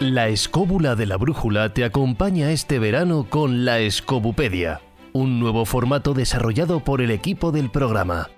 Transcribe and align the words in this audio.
La 0.00 0.26
escóbula 0.26 0.96
de 0.96 1.06
la 1.06 1.16
brújula 1.16 1.72
te 1.72 1.84
acompaña 1.84 2.50
este 2.50 2.80
verano 2.80 3.28
con 3.30 3.64
la 3.64 3.78
Escobupedia, 3.78 4.80
un 5.12 5.38
nuevo 5.38 5.64
formato 5.64 6.14
desarrollado 6.14 6.80
por 6.80 7.00
el 7.00 7.12
equipo 7.12 7.52
del 7.52 7.70
programa. 7.70 8.28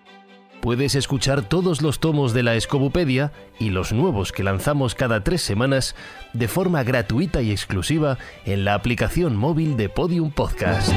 Puedes 0.61 0.95
escuchar 0.95 1.49
todos 1.49 1.81
los 1.81 1.99
tomos 1.99 2.35
de 2.35 2.43
la 2.43 2.57
Escobupedia 2.57 3.33
y 3.59 3.71
los 3.71 3.95
nuevos 3.95 4.33
que 4.33 4.43
lanzamos 4.45 4.95
cada 4.95 5.25
tres 5.25 5.41
semanas 5.41 5.97
de 6.35 6.47
forma 6.47 6.83
gratuita 6.83 7.41
y 7.41 7.51
exclusiva 7.51 8.19
en 8.45 8.67
la 8.67 8.75
aplicación 8.75 9.35
móvil 9.35 9.79
de 9.79 9.89
Podium 9.89 10.31
Podcast. 10.31 10.93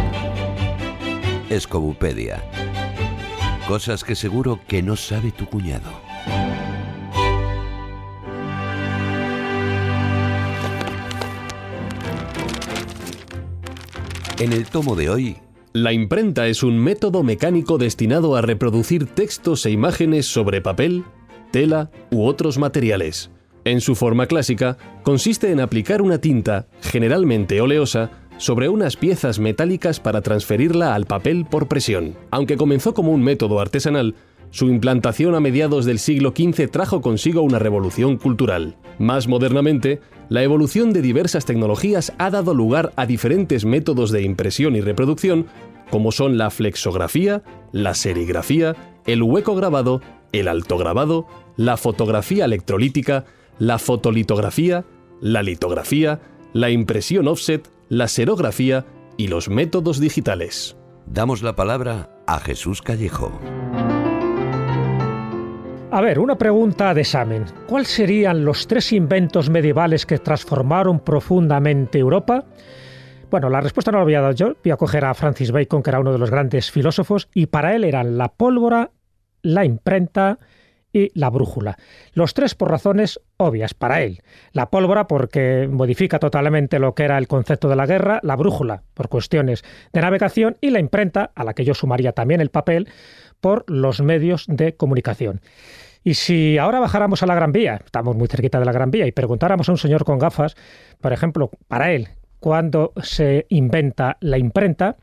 Escobupedia. 1.50 2.44
Cosas 3.66 4.04
que 4.04 4.16
seguro 4.16 4.60
que 4.68 4.82
no 4.82 4.98
sabe 4.98 5.32
tu 5.32 5.46
cuñado. 5.46 6.09
En 14.40 14.54
el 14.54 14.68
tomo 14.68 14.96
de 14.96 15.10
hoy, 15.10 15.36
la 15.74 15.92
imprenta 15.92 16.48
es 16.48 16.64
un 16.64 16.78
método 16.78 17.24
mecánico 17.24 17.78
destinado 17.78 18.38
a 18.38 18.42
reproducir 18.42 19.06
textos 19.06 19.66
e 19.66 19.72
imágenes 19.72 20.28
sobre 20.28 20.62
papel, 20.62 21.04
tela 21.52 21.92
u 22.10 22.24
otros 22.24 22.58
materiales. 22.58 23.32
En 23.66 23.82
su 23.82 23.96
forma 23.96 24.28
clásica, 24.28 24.78
consiste 25.04 25.52
en 25.52 25.60
aplicar 25.60 26.02
una 26.02 26.20
tinta, 26.20 26.68
generalmente 26.82 27.60
oleosa, 27.60 28.12
sobre 28.38 28.70
unas 28.70 28.96
piezas 28.96 29.40
metálicas 29.40 30.00
para 30.00 30.22
transferirla 30.22 30.96
al 30.96 31.06
papel 31.06 31.46
por 31.46 31.68
presión. 31.68 32.16
Aunque 32.32 32.56
comenzó 32.56 32.94
como 32.94 33.12
un 33.12 33.22
método 33.22 33.60
artesanal, 33.60 34.16
su 34.52 34.70
implantación 34.70 35.36
a 35.36 35.42
mediados 35.42 35.84
del 35.84 36.00
siglo 36.00 36.34
XV 36.34 36.72
trajo 36.72 37.02
consigo 37.02 37.42
una 37.42 37.60
revolución 37.60 38.16
cultural. 38.16 38.78
Más 39.00 39.28
modernamente, 39.28 40.00
la 40.30 40.44
evolución 40.44 40.94
de 40.94 41.02
diversas 41.02 41.46
tecnologías 41.46 42.14
ha 42.20 42.30
dado 42.30 42.54
lugar 42.54 42.94
a 42.96 43.06
diferentes 43.06 43.66
métodos 43.66 44.12
de 44.12 44.22
impresión 44.22 44.76
y 44.76 44.82
reproducción, 44.82 45.48
como 45.90 46.12
son 46.12 46.38
la 46.38 46.52
flexografía, 46.52 47.42
la 47.72 47.96
serigrafía, 47.96 48.76
el 49.06 49.24
hueco 49.24 49.56
grabado, 49.56 50.02
el 50.32 50.48
altograbado, 50.48 51.26
la 51.58 51.78
fotografía 51.78 52.46
electrolítica, 52.46 53.26
la 53.58 53.80
fotolitografía, 53.80 54.86
la 55.20 55.42
litografía, 55.42 56.22
la 56.54 56.70
impresión 56.70 57.28
offset, 57.28 57.68
la 57.90 58.08
serografía 58.08 58.86
y 59.18 59.28
los 59.28 59.50
métodos 59.50 60.00
digitales. 60.00 60.78
Damos 61.08 61.42
la 61.42 61.56
palabra 61.56 62.12
a 62.28 62.40
Jesús 62.40 62.84
Callejo. 62.84 63.32
A 65.92 66.02
ver, 66.02 66.20
una 66.20 66.38
pregunta 66.38 66.94
de 66.94 67.02
examen. 67.02 67.46
¿Cuáles 67.68 67.88
serían 67.88 68.46
los 68.46 68.68
tres 68.68 68.94
inventos 68.94 69.50
medievales 69.50 70.06
que 70.06 70.20
transformaron 70.20 71.00
profundamente 71.00 71.98
Europa? 71.98 72.46
Bueno, 73.32 73.50
la 73.50 73.60
respuesta 73.60 73.92
no 73.92 73.98
la 73.98 74.04
voy 74.04 74.14
a 74.14 74.22
dar 74.22 74.36
yo, 74.36 74.54
voy 74.64 74.72
a 74.72 74.78
coger 74.78 75.04
a 75.06 75.16
Francis 75.16 75.52
Bacon, 75.52 75.82
que 75.82 75.90
era 75.90 76.00
uno 76.00 76.12
de 76.12 76.20
los 76.20 76.30
grandes 76.30 76.70
filósofos, 76.70 77.28
y 77.34 77.48
para 77.48 77.76
él 77.76 77.84
eran 77.84 78.20
la 78.20 78.28
pólvora, 78.30 78.92
la 79.42 79.66
imprenta 79.66 80.38
y 80.94 81.12
la 81.20 81.32
brújula. 81.32 81.78
Los 82.14 82.36
tres 82.36 82.54
por 82.54 82.70
razones 82.70 83.20
obvias 83.38 83.74
para 83.74 84.02
él. 84.02 84.22
La 84.52 84.70
pólvora 84.70 85.08
porque 85.08 85.68
modifica 85.72 86.20
totalmente 86.20 86.78
lo 86.78 86.94
que 86.94 87.04
era 87.04 87.18
el 87.18 87.28
concepto 87.28 87.68
de 87.68 87.76
la 87.76 87.88
guerra, 87.88 88.20
la 88.22 88.36
brújula 88.36 88.84
por 88.94 89.10
cuestiones 89.10 89.64
de 89.92 90.02
navegación 90.02 90.58
y 90.62 90.70
la 90.70 90.80
imprenta, 90.80 91.32
a 91.34 91.44
la 91.44 91.54
que 91.54 91.66
yo 91.66 91.74
sumaría 91.74 92.12
también 92.12 92.42
el 92.42 92.50
papel, 92.50 92.88
por 93.42 93.64
los 93.70 94.02
medios 94.02 94.46
de 94.48 94.76
comunicación. 94.76 95.42
Y 96.04 96.14
si 96.14 96.58
ahora 96.58 96.80
bajáramos 96.80 97.24
a 97.24 97.26
la 97.26 97.36
Gran 97.36 97.52
Vía, 97.52 97.82
estamos 97.84 98.16
muy 98.16 98.28
cerquita 98.28 98.60
de 98.60 98.66
la 98.66 98.72
Gran 98.72 98.92
Vía, 98.92 99.06
y 99.06 99.12
preguntáramos 99.12 99.68
a 99.68 99.74
un 99.74 99.78
señor 99.78 100.06
con 100.06 100.18
gafas, 100.18 100.56
por 101.02 101.14
ejemplo, 101.14 101.52
para 101.68 101.92
él, 101.92 102.08
cuándo 102.40 102.94
se 103.04 103.46
inventa 103.50 104.18
la 104.22 104.38
imprenta, 104.38 104.96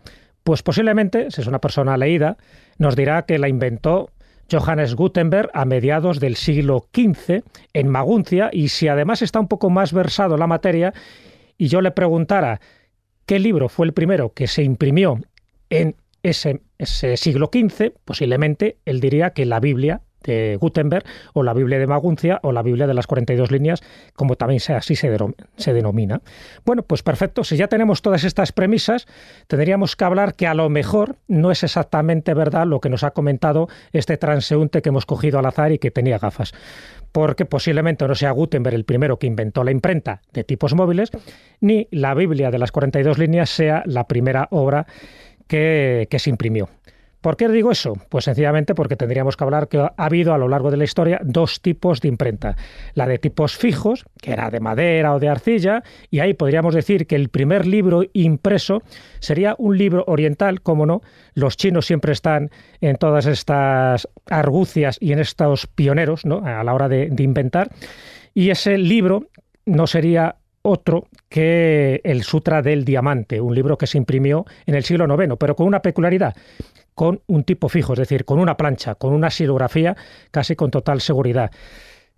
pues 0.43 0.63
posiblemente, 0.63 1.31
si 1.31 1.41
es 1.41 1.47
una 1.47 1.61
persona 1.61 1.97
leída, 1.97 2.39
nos 2.79 2.97
dirá 2.97 3.27
que 3.27 3.39
la 3.39 3.49
inventó 3.49 4.11
Johannes 4.51 4.95
Gutenberg 4.95 5.51
a 5.55 5.65
mediados 5.65 6.21
del 6.21 6.37
siglo 6.37 6.89
XV 6.95 7.43
en 7.73 7.89
Maguncia, 7.89 8.49
y 8.53 8.69
si 8.69 8.89
además 8.89 9.23
está 9.23 9.41
un 9.41 9.49
poco 9.49 9.71
más 9.71 9.93
versado 9.93 10.35
en 10.35 10.41
la 10.41 10.47
materia, 10.47 10.95
y 11.59 11.69
yo 11.69 11.81
le 11.81 11.91
preguntara 11.91 12.61
qué 13.27 13.39
libro 13.39 13.69
fue 13.69 13.87
el 13.87 13.93
primero 13.93 14.33
que 14.33 14.47
se 14.47 14.63
imprimió 14.63 15.19
en 15.69 15.97
ese, 16.23 16.63
siglo 16.81 17.51
XV, 17.53 17.93
posiblemente 18.05 18.79
él 18.85 19.01
diría 19.01 19.31
que 19.31 19.47
la 19.47 19.61
Biblia 19.61 20.03
de 20.27 20.57
Gutenberg 20.61 21.05
o 21.33 21.43
la 21.43 21.55
Biblia 21.55 21.79
de 21.79 21.87
Maguncia 21.87 22.41
o 22.43 22.53
la 22.53 22.63
Biblia 22.63 22.87
de 22.87 22.95
las 22.95 23.07
42 23.07 23.51
líneas, 23.51 23.83
como 24.15 24.37
también 24.37 24.61
así 24.75 24.97
se, 24.97 25.17
se, 25.57 25.73
denomina. 25.73 26.21
Bueno, 26.65 26.83
pues 26.83 27.03
perfecto, 27.03 27.45
si 27.45 27.57
ya 27.57 27.69
tenemos 27.69 28.03
todas 28.03 28.25
estas 28.25 28.53
premisas, 28.53 29.07
tendríamos 29.47 29.97
que 29.97 30.05
hablar 30.05 30.35
que 30.35 30.47
a 30.47 30.55
lo 30.55 30.69
mejor 30.69 31.17
no 31.29 31.51
es 31.51 31.63
exactamente 31.63 32.35
verdad 32.35 32.67
lo 32.67 32.81
que 32.81 32.91
nos 32.91 33.05
ha 33.05 33.13
comentado 33.13 33.69
este 33.93 34.17
transeúnte 34.17 34.83
que 34.83 34.91
hemos 34.91 35.07
cogido 35.07 35.39
al 35.39 35.47
azar 35.47 35.73
y 35.73 35.79
que 35.79 35.91
tenía 35.91 36.19
gafas. 36.19 36.53
Porque 37.13 37.47
posiblemente 37.47 38.07
no 38.07 38.15
sea 38.15 38.33
Gutenberg 38.33 38.75
el 38.75 38.85
primero 38.85 39.19
que 39.19 39.27
inventó 39.27 39.65
la 39.65 39.71
imprenta 39.71 40.21
de 40.33 40.45
tipos 40.45 40.75
móviles, 40.75 41.11
ni 41.61 41.89
la 41.91 42.13
Biblia 42.15 42.51
de 42.51 42.59
las 42.59 42.73
42 42.73 43.17
líneas 43.17 43.49
sea 43.49 43.83
la 43.87 44.07
primera 44.07 44.49
obra 44.51 44.87
que, 45.47 46.09
se 46.19 46.31
imprimió. 46.31 46.69
¿Por 47.21 47.37
qué 47.37 47.49
digo 47.49 47.73
eso? 47.73 47.95
Pues 48.09 48.25
sencillamente 48.27 48.75
porque 48.75 48.95
tendríamos 48.95 49.37
que 49.37 49.43
hablar 49.43 49.67
que 49.67 49.79
ha 49.79 49.93
habido 49.97 50.33
a 50.33 50.39
lo 50.39 50.49
largo 50.49 50.71
de 50.71 50.77
la 50.77 50.85
historia 50.85 51.21
dos 51.25 51.61
tipos 51.61 52.01
de 52.01 52.09
imprenta. 52.09 52.57
La 52.95 53.07
de 53.07 53.19
tipos 53.19 53.57
fijos, 53.57 54.05
que 54.23 54.33
era 54.33 54.49
de 54.51 54.61
madera 54.61 55.13
o 55.13 55.19
de 55.19 55.29
arcilla, 55.29 55.83
y 56.09 56.21
ahí 56.21 56.35
podríamos 56.35 56.73
decir 56.75 57.09
que 57.09 57.17
el 57.17 57.29
primer 57.29 57.67
libro 57.67 58.05
impreso 58.13 58.83
sería 59.19 59.57
un 59.59 59.77
libro 59.77 60.05
oriental, 60.07 60.61
como 60.61 60.87
no, 60.87 61.03
los 61.35 61.57
chinos 61.57 61.87
siempre 61.87 62.13
están 62.13 62.51
en 62.81 62.97
todas 62.97 63.27
estas 63.27 64.09
argucias 64.27 64.97
y 65.01 65.13
en 65.13 65.19
estos 65.19 65.67
pioneros 65.67 66.27
¿no? 66.27 66.47
a 66.47 66.63
la 66.63 66.75
hora 66.75 66.89
de 66.89 67.13
inventar, 67.19 67.71
y 68.35 68.51
ese 68.51 68.79
libro 68.79 69.25
no 69.65 69.89
sería 69.89 70.37
otro 70.67 71.07
que 71.29 72.01
el 72.05 72.23
Sutra 72.23 72.61
del 72.61 72.85
Diamante, 72.85 73.41
un 73.41 73.55
libro 73.55 73.79
que 73.79 73.87
se 73.87 73.99
imprimió 73.99 74.45
en 74.67 74.75
el 74.75 74.85
siglo 74.85 75.07
IX, 75.07 75.37
pero 75.39 75.55
con 75.55 75.67
una 75.67 75.81
peculiaridad, 75.81 76.35
con 76.95 77.21
un 77.27 77.45
tipo 77.45 77.69
fijo, 77.69 77.93
es 77.93 78.01
decir, 78.01 78.25
con 78.25 78.39
una 78.39 78.57
plancha, 78.57 78.95
con 78.97 79.13
una 79.13 79.31
silografía 79.31 79.97
casi 80.31 80.57
con 80.57 80.71
total 80.71 81.01
seguridad. 81.01 81.51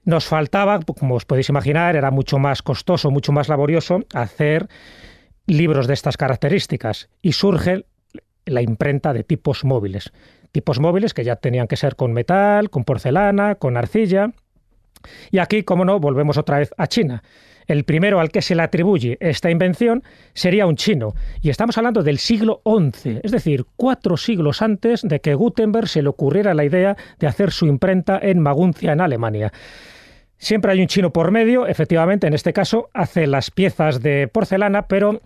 Nos 0.05 0.27
faltaba, 0.27 0.81
como 0.81 1.17
os 1.17 1.27
podéis 1.27 1.51
imaginar, 1.51 1.97
era 1.97 2.11
mucho 2.11 2.39
más 2.39 2.63
costoso, 2.63 3.11
mucho 3.11 3.33
más 3.33 3.49
laborioso 3.49 4.01
hacer 4.15 4.69
libros 5.47 5.87
de 5.87 5.95
estas 5.95 6.17
características 6.17 7.11
y 7.21 7.33
surge 7.33 7.85
la 8.47 8.63
imprenta 8.63 9.13
de 9.13 9.25
tipos 9.25 9.65
móviles. 9.65 10.13
Tipos 10.53 10.81
móviles 10.81 11.13
que 11.13 11.25
ya 11.25 11.37
tenían 11.37 11.67
que 11.67 11.77
ser 11.77 11.97
con 11.97 12.13
metal, 12.13 12.71
con 12.71 12.85
porcelana, 12.85 13.57
con 13.57 13.77
arcilla. 13.77 14.33
Y 15.31 15.39
aquí, 15.39 15.63
como 15.63 15.85
no, 15.85 16.01
volvemos 16.01 16.39
otra 16.39 16.59
vez 16.59 16.73
a 16.79 16.87
China. 16.87 17.23
El 17.69 17.85
primero 17.85 18.19
al 18.19 18.31
que 18.31 18.41
se 18.41 18.55
le 18.55 18.63
atribuye 18.63 19.19
esta 19.21 19.51
invención 19.51 20.03
sería 20.33 20.67
un 20.67 20.77
chino, 20.77 21.15
y 21.43 21.51
estamos 21.51 21.77
hablando 21.77 22.03
del 22.03 22.19
siglo 22.19 22.63
XI, 22.65 23.21
es 23.23 23.31
decir, 23.31 23.67
cuatro 23.77 24.17
siglos 24.17 24.63
antes 24.63 25.03
de 25.03 25.21
que 25.21 25.35
Gutenberg 25.35 25.87
se 25.87 26.01
le 26.01 26.09
ocurriera 26.09 26.55
la 26.55 26.65
idea 26.65 26.97
de 27.19 27.27
hacer 27.27 27.51
su 27.53 27.67
imprenta 27.67 28.19
en 28.23 28.41
Maguncia, 28.41 28.93
en 28.93 29.03
Alemania. 29.03 29.53
Siempre 30.39 30.73
hay 30.73 30.81
un 30.81 30.87
chino 30.87 31.13
por 31.13 31.31
medio, 31.31 31.67
efectivamente, 31.67 32.27
en 32.27 32.33
este 32.33 32.55
caso 32.55 32.89
hace 32.95 33.27
las 33.27 33.51
piezas 33.51 34.01
de 34.01 34.29
porcelana, 34.29 34.87
pero 34.87 35.21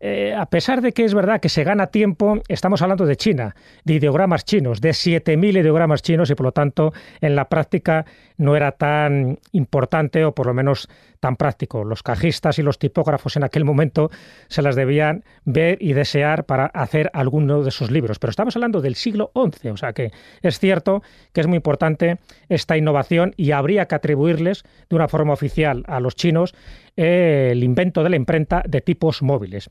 eh, 0.00 0.34
a 0.34 0.46
pesar 0.46 0.80
de 0.80 0.92
que 0.92 1.04
es 1.04 1.12
verdad 1.12 1.40
que 1.40 1.50
se 1.50 1.62
gana 1.62 1.88
tiempo, 1.88 2.40
estamos 2.48 2.80
hablando 2.80 3.04
de 3.04 3.16
China, 3.16 3.54
de 3.84 3.94
ideogramas 3.94 4.46
chinos, 4.46 4.80
de 4.80 4.90
7.000 4.90 5.60
ideogramas 5.60 6.00
chinos 6.00 6.30
y 6.30 6.34
por 6.34 6.46
lo 6.46 6.52
tanto 6.52 6.94
en 7.20 7.36
la 7.36 7.50
práctica 7.50 8.06
no 8.38 8.56
era 8.56 8.72
tan 8.72 9.38
importante 9.52 10.24
o 10.24 10.34
por 10.34 10.46
lo 10.46 10.54
menos 10.54 10.88
tan 11.20 11.36
práctico. 11.36 11.84
Los 11.84 12.02
cajistas 12.02 12.58
y 12.58 12.62
los 12.62 12.78
tipógrafos 12.78 13.36
en 13.36 13.44
aquel 13.44 13.66
momento 13.66 14.10
se 14.48 14.62
las 14.62 14.74
debían 14.74 15.22
ver 15.44 15.76
y 15.80 15.92
desear 15.92 16.44
para 16.44 16.66
hacer 16.66 17.10
alguno 17.12 17.62
de 17.62 17.70
sus 17.70 17.90
libros. 17.90 18.18
Pero 18.18 18.30
estamos 18.30 18.56
hablando 18.56 18.80
del 18.80 18.94
siglo 18.94 19.30
XI, 19.34 19.68
o 19.68 19.76
sea 19.76 19.92
que 19.92 20.12
es 20.40 20.58
cierto 20.58 21.02
que 21.34 21.42
es 21.42 21.46
muy 21.46 21.56
importante 21.56 22.18
esta 22.48 22.78
innovación 22.78 23.34
y 23.36 23.50
habría 23.50 23.86
que 23.86 23.96
atribuirles 23.96 24.64
de 24.88 24.96
una 24.96 25.08
forma 25.08 25.34
oficial 25.34 25.84
a 25.86 26.00
los 26.00 26.16
chinos 26.16 26.54
el 27.00 27.64
invento 27.64 28.02
de 28.02 28.10
la 28.10 28.16
imprenta 28.16 28.62
de 28.66 28.82
tipos 28.82 29.22
móviles. 29.22 29.70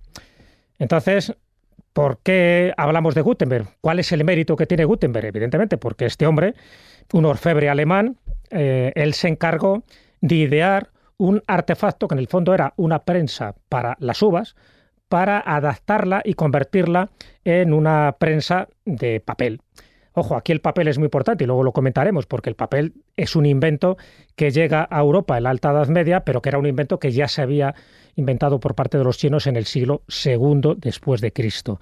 Entonces, 0.80 1.34
¿por 1.94 2.20
qué 2.24 2.74
hablamos 2.76 3.14
de 3.14 3.22
Gutenberg? 3.22 3.68
¿Cuál 3.82 4.00
es 4.00 4.12
el 4.12 4.24
mérito 4.24 4.56
que 4.56 4.66
tiene 4.66 4.86
Gutenberg? 4.86 5.28
Evidentemente, 5.28 5.78
porque 5.78 6.06
este 6.06 6.26
hombre, 6.26 6.56
un 7.14 7.26
orfebre 7.26 7.70
alemán, 7.70 8.18
eh, 8.50 8.92
él 8.96 9.14
se 9.14 9.28
encargó 9.28 9.84
de 10.22 10.36
idear 10.36 10.90
un 11.18 11.44
artefacto 11.46 12.08
que 12.08 12.16
en 12.16 12.20
el 12.20 12.28
fondo 12.28 12.54
era 12.54 12.74
una 12.78 13.04
prensa 13.04 13.54
para 13.68 13.96
las 14.00 14.22
uvas, 14.24 14.56
para 15.08 15.40
adaptarla 15.40 16.22
y 16.26 16.34
convertirla 16.34 17.12
en 17.44 17.74
una 17.74 18.16
prensa 18.18 18.70
de 18.86 19.20
papel. 19.20 19.62
Ojo, 20.14 20.36
aquí 20.36 20.52
el 20.52 20.60
papel 20.60 20.88
es 20.88 20.98
muy 20.98 21.06
importante 21.06 21.44
y 21.44 21.48
luego 21.48 21.64
lo 21.64 21.72
comentaremos, 21.72 22.26
porque 22.26 22.50
el 22.50 22.56
papel 22.56 22.94
es 23.16 23.36
un 23.36 23.46
invento 23.46 23.98
que 24.36 24.52
llega 24.52 24.88
a 24.90 25.00
Europa 25.00 25.38
en 25.38 25.44
la 25.44 25.52
Alta 25.52 25.72
Edad 25.72 25.88
Media, 25.88 26.22
pero 26.22 26.42
que 26.42 26.50
era 26.50 26.58
un 26.58 26.66
invento 26.66 27.00
que 27.00 27.12
ya 27.12 27.28
se 27.28 27.42
había 27.42 27.76
inventado 28.16 28.60
por 28.60 28.76
parte 28.76 28.98
de 28.98 29.04
los 29.04 29.18
chinos 29.18 29.48
en 29.48 29.56
el 29.56 29.66
siglo 29.66 30.02
II 30.26 30.76
después 30.78 31.22
de 31.22 31.32
Cristo. 31.32 31.80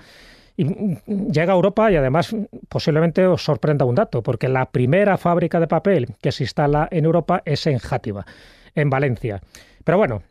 Llega 0.58 1.54
a 1.54 1.56
Europa 1.56 1.92
y 1.92 1.96
además 1.96 2.36
posiblemente 2.68 3.26
os 3.28 3.44
sorprenda 3.44 3.86
un 3.86 3.96
dato, 3.96 4.24
porque 4.24 4.48
la 4.48 4.72
primera 4.72 5.18
fábrica 5.18 5.60
de 5.60 5.68
papel 5.68 6.08
que 6.22 6.32
se 6.32 6.44
instala 6.44 6.88
en 6.92 7.06
Europa 7.06 7.42
es 7.46 7.68
en 7.68 7.78
Játiva, 7.78 8.26
en 8.76 8.90
Valencia. 8.90 9.42
Pero 9.84 10.00
bueno, 10.00 10.24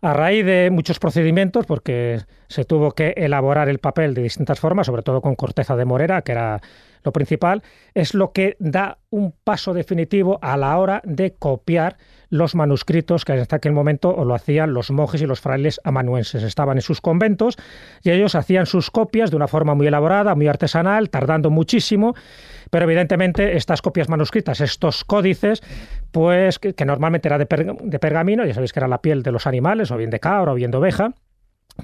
a 0.00 0.12
raíz 0.12 0.44
de 0.44 0.70
muchos 0.70 0.98
procedimientos, 0.98 1.66
porque 1.66 2.20
se 2.48 2.64
tuvo 2.64 2.92
que 2.92 3.14
elaborar 3.16 3.68
el 3.68 3.78
papel 3.78 4.14
de 4.14 4.22
distintas 4.22 4.60
formas, 4.60 4.86
sobre 4.86 5.02
todo 5.02 5.20
con 5.20 5.36
corteza 5.36 5.76
de 5.76 5.84
morera, 5.84 6.22
que 6.22 6.32
era 6.32 6.60
lo 7.02 7.12
principal, 7.12 7.62
es 7.94 8.14
lo 8.14 8.32
que 8.32 8.56
da 8.58 8.98
un 9.10 9.32
paso 9.44 9.74
definitivo 9.74 10.38
a 10.42 10.56
la 10.56 10.78
hora 10.78 11.00
de 11.04 11.34
copiar 11.34 11.96
los 12.30 12.54
manuscritos 12.54 13.24
que 13.24 13.32
hasta 13.32 13.56
aquel 13.56 13.72
momento 13.72 14.24
lo 14.24 14.34
hacían 14.34 14.74
los 14.74 14.90
monjes 14.90 15.22
y 15.22 15.26
los 15.26 15.40
frailes 15.40 15.80
amanuenses. 15.84 16.42
Estaban 16.42 16.76
en 16.76 16.82
sus 16.82 17.00
conventos 17.00 17.56
y 18.02 18.10
ellos 18.10 18.34
hacían 18.34 18.66
sus 18.66 18.90
copias 18.90 19.30
de 19.30 19.36
una 19.36 19.48
forma 19.48 19.74
muy 19.74 19.86
elaborada, 19.86 20.34
muy 20.34 20.46
artesanal, 20.46 21.10
tardando 21.10 21.50
muchísimo, 21.50 22.14
pero 22.70 22.84
evidentemente 22.84 23.56
estas 23.56 23.80
copias 23.80 24.08
manuscritas, 24.08 24.60
estos 24.60 25.04
códices, 25.04 25.62
pues 26.12 26.58
que, 26.58 26.84
normalmente 26.84 27.28
era 27.28 27.38
de, 27.38 27.46
de 27.46 27.98
pergamino, 27.98 28.44
ya 28.44 28.54
sabéis 28.54 28.72
que 28.72 28.80
era 28.80 28.88
la 28.88 29.00
piel 29.00 29.22
de 29.22 29.32
los 29.32 29.46
animales, 29.46 29.90
o 29.90 29.96
bien 29.96 30.10
de 30.10 30.20
cabra 30.20 30.52
o 30.52 30.54
bien 30.54 30.70
de 30.70 30.76
oveja, 30.76 31.14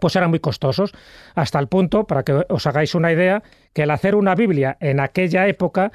pues 0.00 0.16
eran 0.16 0.30
muy 0.30 0.40
costosos, 0.40 0.92
hasta 1.34 1.58
el 1.58 1.68
punto, 1.68 2.06
para 2.06 2.22
que 2.22 2.44
os 2.48 2.66
hagáis 2.66 2.94
una 2.94 3.12
idea, 3.12 3.42
que 3.72 3.82
el 3.82 3.90
hacer 3.90 4.14
una 4.14 4.34
Biblia 4.34 4.76
en 4.80 5.00
aquella 5.00 5.46
época 5.46 5.92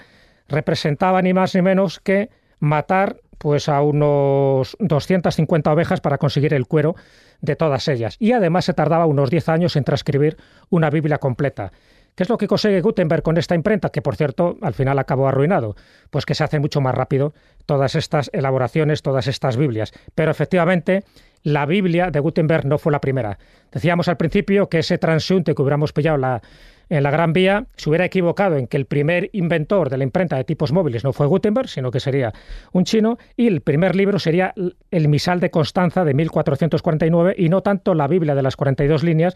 representaba 0.48 1.22
ni 1.22 1.34
más 1.34 1.56
ni 1.56 1.62
menos 1.62 2.00
que 2.00 2.30
matar 2.60 3.18
pues 3.38 3.69
a 3.69 3.81
unos 3.81 4.75
250 4.80 5.72
ovejas 5.72 6.01
para 6.01 6.18
conseguir 6.18 6.54
el 6.54 6.68
cuero 6.68 6.96
de 7.42 7.56
todas 7.56 7.88
ellas. 7.88 8.18
Y 8.19 8.34
además 8.34 8.66
se 8.66 8.74
tardaba 8.74 9.06
unos 9.06 9.30
10 9.30 9.50
años 9.50 9.75
en 9.78 9.86
transcribir 9.86 10.38
una 10.69 10.90
Biblia 10.90 11.19
completa. 11.19 11.72
¿Qué 12.16 12.24
es 12.24 12.30
lo 12.30 12.38
que 12.38 12.48
consigue 12.48 12.81
Gutenberg 12.81 13.24
con 13.24 13.38
esta 13.38 13.56
imprenta? 13.56 13.92
Que 13.92 14.01
por 14.01 14.18
cierto, 14.18 14.57
al 14.62 14.74
final 14.74 15.00
acabó 15.00 15.30
arruinado. 15.30 15.78
Pues 16.10 16.25
que 16.25 16.36
se 16.36 16.44
hace 16.44 16.60
mucho 16.60 16.81
más 16.81 16.94
rápido 16.94 17.34
todas 17.66 17.96
estas 17.96 18.30
elaboraciones, 18.34 19.01
todas 19.01 19.28
estas 19.28 19.56
Biblias. 19.56 19.94
Pero 20.16 20.31
efectivamente, 20.31 21.06
la 21.44 21.65
Biblia 21.65 22.12
de 22.12 22.19
Gutenberg 22.19 22.65
no 22.65 22.77
fue 22.77 22.91
la 22.91 23.01
primera. 23.01 23.38
Decíamos 23.71 24.07
al 24.07 24.18
principio 24.18 24.69
que 24.69 24.80
ese 24.80 24.97
transeúnte 24.97 25.53
que 25.53 25.62
hubiéramos 25.62 25.94
pillado 25.94 26.18
la, 26.18 26.41
en 26.89 27.03
la 27.03 27.12
Gran 27.12 27.33
Vía 27.33 27.65
se 27.75 27.89
hubiera 27.89 28.06
equivocado 28.06 28.57
en 28.57 28.68
que 28.68 28.77
el 28.77 28.86
primer 28.86 29.30
inventor 29.33 29.89
de 29.89 29.97
la 29.97 30.03
imprenta 30.03 30.36
de 30.38 30.44
tipos 30.44 30.71
móviles 30.71 31.03
no 31.03 31.13
fue 31.13 31.27
Gutenberg, 31.27 31.69
sino 31.69 31.91
que 31.91 32.00
sería 32.00 32.33
un 32.74 32.83
chino, 32.83 33.18
y 33.38 33.47
el 33.47 33.62
primer 33.62 33.95
libro 33.95 34.19
sería 34.19 34.53
el 34.91 35.07
Misal 35.07 35.39
de 35.39 35.51
Constanza 35.51 36.03
de 36.03 36.13
1449 36.13 37.36
y 37.38 37.50
no 37.50 37.62
tanto 37.62 37.94
la 37.94 38.07
Biblia 38.07 38.36
de 38.36 38.41
las 38.41 38.56
42 38.56 39.03
líneas 39.03 39.36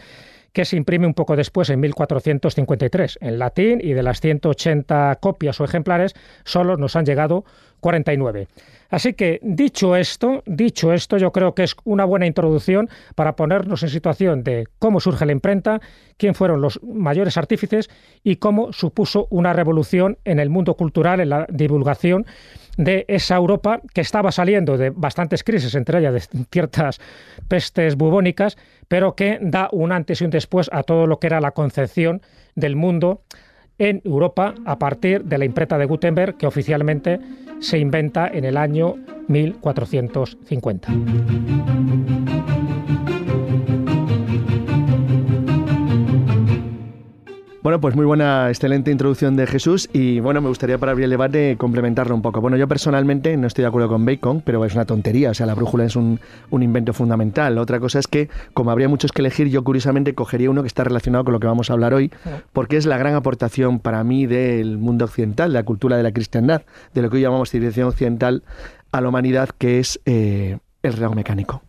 que 0.52 0.66
se 0.66 0.78
imprime 0.78 1.08
un 1.08 1.16
poco 1.16 1.36
después, 1.36 1.70
en 1.72 1.80
1453, 1.80 3.18
en 3.22 3.40
latín, 3.40 3.80
y 3.84 3.94
de 3.94 4.04
las 4.04 4.22
180 4.22 5.18
copias 5.20 5.60
o 5.60 5.64
ejemplares, 5.64 6.14
solo 6.44 6.78
nos 6.78 6.96
han 6.96 7.06
llegado 7.06 7.44
49. 7.84 8.48
Así 8.90 9.14
que, 9.14 9.40
dicho 9.44 9.96
esto, 9.96 10.42
dicho 10.46 10.94
esto, 10.94 11.18
yo 11.18 11.32
creo 11.32 11.54
que 11.54 11.64
es 11.64 11.76
una 11.84 12.06
buena 12.06 12.26
introducción 12.26 12.90
para 13.16 13.36
ponernos 13.36 13.84
en 13.84 13.90
situación 13.90 14.44
de 14.44 14.68
cómo 14.80 15.00
surge 15.00 15.26
la 15.26 15.32
imprenta, 15.32 15.82
quién 16.18 16.34
fueron 16.34 16.62
los 16.62 16.82
mayores 16.82 17.38
artífices 17.38 17.90
y 18.24 18.38
cómo 18.38 18.72
supuso 18.72 19.28
una 19.30 19.52
revolución 19.52 20.18
en 20.24 20.40
el 20.40 20.50
mundo 20.50 20.76
cultural, 20.76 21.20
en 21.20 21.30
la 21.30 21.46
divulgación 21.50 22.26
de 22.78 23.06
esa 23.08 23.36
Europa 23.36 23.82
que 23.94 24.02
estaba 24.02 24.32
saliendo 24.32 24.78
de 24.78 24.92
bastantes 24.92 25.44
crisis, 25.44 25.76
entre 25.76 26.00
ellas 26.00 26.14
de 26.14 26.46
ciertas 26.52 27.02
pestes 27.48 27.96
bubónicas, 27.96 28.58
pero 28.88 29.16
que 29.16 29.40
da 29.42 29.70
un 29.72 29.92
antes 29.92 30.22
y 30.22 30.26
un 30.26 30.32
después 30.32 30.70
a 30.72 30.84
todo 30.84 31.06
lo 31.06 31.20
que 31.20 31.28
era 31.28 31.42
la 31.42 31.52
concepción 31.52 32.22
del 32.56 32.76
mundo 32.76 33.22
en 33.78 34.02
Europa 34.04 34.54
a 34.66 34.78
partir 34.78 35.24
de 35.24 35.38
la 35.38 35.46
imprenta 35.46 35.78
de 35.78 35.86
Gutenberg 35.86 36.38
que 36.38 36.48
oficialmente 36.48 37.20
se 37.60 37.78
inventa 37.80 38.28
en 38.28 38.46
el 38.46 38.58
año 38.58 38.96
1450. 39.28 40.90
Bueno, 47.64 47.80
pues 47.80 47.96
muy 47.96 48.04
buena, 48.04 48.50
excelente 48.50 48.92
introducción 48.92 49.38
de 49.38 49.48
Jesús 49.48 49.90
y 49.94 50.20
bueno, 50.20 50.42
me 50.42 50.50
gustaría 50.50 50.78
para 50.78 50.92
abrir 50.92 51.06
el 51.06 51.12
debate 51.12 51.56
complementarlo 51.58 52.14
un 52.14 52.22
poco. 52.22 52.42
Bueno, 52.42 52.58
yo 52.58 52.68
personalmente 52.68 53.38
no 53.38 53.48
estoy 53.48 53.62
de 53.62 53.70
acuerdo 53.70 53.88
con 53.88 54.06
Bacon, 54.06 54.42
pero 54.42 54.66
es 54.66 54.74
una 54.74 54.84
tontería, 54.84 55.30
o 55.30 55.34
sea, 55.34 55.46
la 55.46 55.56
brújula 55.56 55.86
es 55.86 55.96
un, 55.96 56.20
un 56.50 56.62
invento 56.62 56.92
fundamental. 56.92 57.58
Otra 57.58 57.80
cosa 57.80 58.00
es 58.00 58.08
que, 58.08 58.28
como 58.54 58.70
habría 58.72 58.90
muchos 58.90 59.14
que 59.14 59.22
elegir, 59.22 59.48
yo 59.48 59.64
curiosamente 59.64 60.14
cogería 60.14 60.50
uno 60.50 60.62
que 60.62 60.68
está 60.68 60.84
relacionado 60.84 61.24
con 61.24 61.32
lo 61.32 61.40
que 61.40 61.48
vamos 61.48 61.70
a 61.70 61.74
hablar 61.74 61.94
hoy, 61.94 62.12
porque 62.52 62.76
es 62.76 62.86
la 62.86 62.98
gran 62.98 63.16
aportación 63.16 63.80
para 63.80 64.04
mí 64.04 64.26
del 64.26 64.78
mundo 64.78 65.06
occidental, 65.06 65.54
de 65.54 65.60
la 65.60 65.64
cultura 65.64 65.96
de 65.96 66.04
la 66.04 66.12
cristiandad, 66.12 66.64
de 66.94 67.02
lo 67.02 67.10
que 67.10 67.16
hoy 67.16 67.22
llamamos 67.22 67.50
civilización 67.50 67.88
occidental 67.88 68.44
a 68.92 69.00
la 69.00 69.08
humanidad, 69.08 69.52
que 69.58 69.80
es 69.80 70.02
eh, 70.04 70.58
el 70.82 70.92
reloj 70.92 71.16
mecánico. 71.16 71.62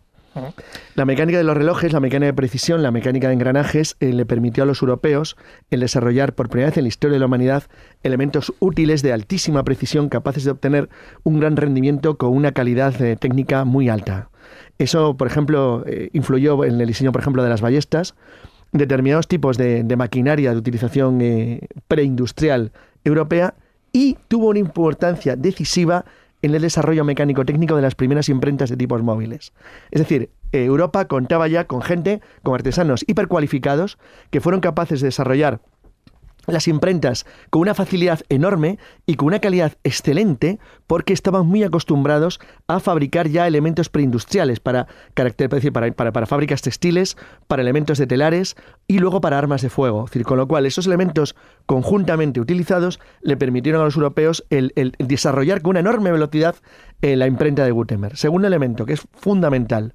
La 0.95 1.05
mecánica 1.05 1.37
de 1.37 1.43
los 1.43 1.55
relojes, 1.55 1.93
la 1.93 1.99
mecánica 1.99 2.27
de 2.27 2.33
precisión, 2.33 2.83
la 2.83 2.91
mecánica 2.91 3.27
de 3.27 3.33
engranajes 3.33 3.95
eh, 3.99 4.13
le 4.13 4.25
permitió 4.25 4.63
a 4.63 4.65
los 4.65 4.81
europeos 4.81 5.37
el 5.69 5.79
desarrollar 5.81 6.33
por 6.33 6.49
primera 6.49 6.69
vez 6.69 6.77
en 6.77 6.83
la 6.83 6.89
historia 6.89 7.13
de 7.13 7.19
la 7.19 7.25
humanidad 7.25 7.63
elementos 8.03 8.53
útiles 8.59 9.01
de 9.01 9.13
altísima 9.13 9.63
precisión 9.63 10.09
capaces 10.09 10.43
de 10.43 10.51
obtener 10.51 10.89
un 11.23 11.39
gran 11.39 11.55
rendimiento 11.55 12.17
con 12.17 12.31
una 12.31 12.51
calidad 12.51 12.99
eh, 13.01 13.15
técnica 13.15 13.65
muy 13.65 13.89
alta. 13.89 14.29
Eso, 14.77 15.15
por 15.15 15.27
ejemplo, 15.27 15.83
eh, 15.87 16.09
influyó 16.13 16.63
en 16.65 16.79
el 16.79 16.87
diseño, 16.87 17.11
por 17.11 17.21
ejemplo, 17.21 17.43
de 17.43 17.49
las 17.49 17.61
ballestas, 17.61 18.15
determinados 18.71 19.27
tipos 19.27 19.57
de, 19.57 19.83
de 19.83 19.95
maquinaria 19.95 20.51
de 20.51 20.57
utilización 20.57 21.19
preindustrial 21.87 22.73
europea 23.05 23.53
y 23.93 24.17
tuvo 24.27 24.49
una 24.49 24.59
importancia 24.59 25.37
decisiva 25.37 26.03
en 26.45 26.53
el 26.53 26.61
desarrollo 26.61 27.03
mecánico 27.03 27.43
técnico 27.43 27.75
de 27.75 27.81
las 27.81 27.95
primeras 27.95 28.29
imprentas 28.29 28.69
de 28.69 28.77
tipos 28.77 29.01
móviles. 29.01 29.51
Es 29.89 29.99
decir, 29.99 30.29
Europa 30.51 31.05
contaba 31.05 31.47
ya 31.47 31.65
con 31.65 31.81
gente, 31.81 32.21
con 32.43 32.53
artesanos 32.53 33.03
hipercualificados, 33.07 33.97
que 34.29 34.41
fueron 34.41 34.61
capaces 34.61 35.01
de 35.01 35.07
desarrollar 35.07 35.61
las 36.53 36.67
imprentas 36.67 37.25
con 37.49 37.61
una 37.61 37.73
facilidad 37.73 38.21
enorme 38.29 38.77
y 39.05 39.15
con 39.15 39.27
una 39.27 39.39
calidad 39.39 39.73
excelente 39.83 40.59
porque 40.87 41.13
estaban 41.13 41.47
muy 41.47 41.63
acostumbrados 41.63 42.39
a 42.67 42.79
fabricar 42.79 43.27
ya 43.27 43.47
elementos 43.47 43.89
preindustriales 43.89 44.59
para, 44.59 44.87
para, 45.13 45.31
para, 45.93 46.11
para 46.11 46.25
fábricas 46.25 46.61
textiles, 46.61 47.17
para 47.47 47.61
elementos 47.61 47.97
de 47.97 48.07
telares 48.07 48.55
y 48.87 48.99
luego 48.99 49.21
para 49.21 49.37
armas 49.37 49.61
de 49.61 49.69
fuego. 49.69 50.05
con 50.23 50.37
lo 50.37 50.47
cual, 50.47 50.65
esos 50.65 50.87
elementos 50.87 51.35
conjuntamente 51.65 52.39
utilizados 52.39 52.99
le 53.21 53.37
permitieron 53.37 53.81
a 53.81 53.85
los 53.85 53.95
europeos 53.95 54.45
el, 54.49 54.73
desarrollar 54.99 55.61
con 55.61 55.71
una 55.71 55.79
enorme 55.79 56.11
velocidad 56.11 56.55
eh, 57.01 57.15
la 57.15 57.27
imprenta 57.27 57.63
de 57.63 57.71
Gutenberg. 57.71 58.17
Segundo 58.17 58.47
elemento, 58.47 58.85
que 58.85 58.93
es 58.93 59.07
fundamental. 59.13 59.93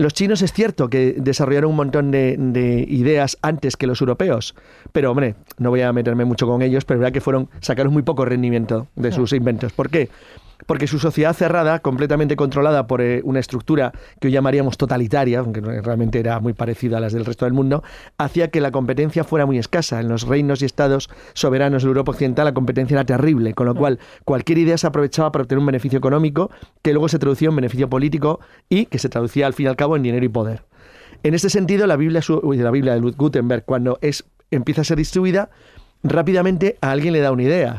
Los 0.00 0.14
chinos 0.14 0.40
es 0.40 0.54
cierto 0.54 0.88
que 0.88 1.16
desarrollaron 1.18 1.72
un 1.72 1.76
montón 1.76 2.10
de, 2.10 2.86
ideas 2.88 3.36
antes 3.42 3.76
que 3.76 3.86
los 3.86 4.00
europeos, 4.00 4.54
pero 4.92 5.10
hombre, 5.10 5.34
no 5.58 5.68
voy 5.68 5.82
a 5.82 5.92
meterme 5.92 6.24
mucho 6.24 6.46
con 6.46 6.62
ellos, 6.62 6.86
pero 6.86 6.96
es 6.96 7.00
verdad 7.00 7.12
que 7.12 7.20
fueron, 7.20 7.50
sacaron 7.60 7.92
muy 7.92 8.00
poco 8.00 8.24
rendimiento 8.24 8.86
de 8.96 9.12
sus 9.12 9.34
inventos. 9.34 9.74
¿Por 9.74 9.90
qué? 9.90 10.08
Porque 10.66 10.86
su 10.86 10.98
sociedad 10.98 11.34
cerrada, 11.34 11.80
completamente 11.80 12.36
controlada 12.36 12.86
por 12.86 13.00
eh, 13.00 13.20
una 13.24 13.40
estructura 13.40 13.92
que 14.20 14.28
hoy 14.28 14.32
llamaríamos 14.32 14.76
totalitaria, 14.76 15.40
aunque 15.40 15.60
realmente 15.60 16.18
era 16.18 16.40
muy 16.40 16.52
parecida 16.52 16.98
a 16.98 17.00
las 17.00 17.12
del 17.12 17.24
resto 17.24 17.44
del 17.44 17.54
mundo, 17.54 17.82
hacía 18.18 18.48
que 18.48 18.60
la 18.60 18.70
competencia 18.70 19.24
fuera 19.24 19.46
muy 19.46 19.58
escasa. 19.58 20.00
En 20.00 20.08
los 20.08 20.26
reinos 20.26 20.62
y 20.62 20.64
estados 20.64 21.10
soberanos 21.34 21.82
de 21.82 21.88
Europa 21.88 22.12
Occidental 22.12 22.44
la 22.44 22.54
competencia 22.54 22.94
era 22.94 23.04
terrible, 23.04 23.54
con 23.54 23.66
lo 23.66 23.74
cual 23.74 23.98
cualquier 24.24 24.58
idea 24.58 24.78
se 24.78 24.86
aprovechaba 24.86 25.32
para 25.32 25.42
obtener 25.42 25.60
un 25.60 25.66
beneficio 25.66 25.98
económico 25.98 26.50
que 26.82 26.92
luego 26.92 27.08
se 27.08 27.18
traducía 27.18 27.48
en 27.48 27.56
beneficio 27.56 27.88
político 27.88 28.40
y 28.68 28.86
que 28.86 28.98
se 28.98 29.08
traducía 29.08 29.46
al 29.46 29.54
fin 29.54 29.66
y 29.66 29.68
al 29.68 29.76
cabo 29.76 29.96
en 29.96 30.02
dinero 30.02 30.24
y 30.24 30.28
poder. 30.28 30.64
En 31.22 31.34
este 31.34 31.50
sentido, 31.50 31.86
la 31.86 31.96
Biblia, 31.96 32.22
la 32.42 32.70
Biblia 32.70 32.94
de 32.94 33.00
Gutenberg, 33.00 33.64
cuando 33.64 33.98
es, 34.00 34.24
empieza 34.50 34.80
a 34.80 34.84
ser 34.84 34.96
distribuida, 34.96 35.50
rápidamente 36.02 36.78
a 36.80 36.90
alguien 36.90 37.12
le 37.12 37.20
da 37.20 37.30
una 37.30 37.42
idea. 37.42 37.78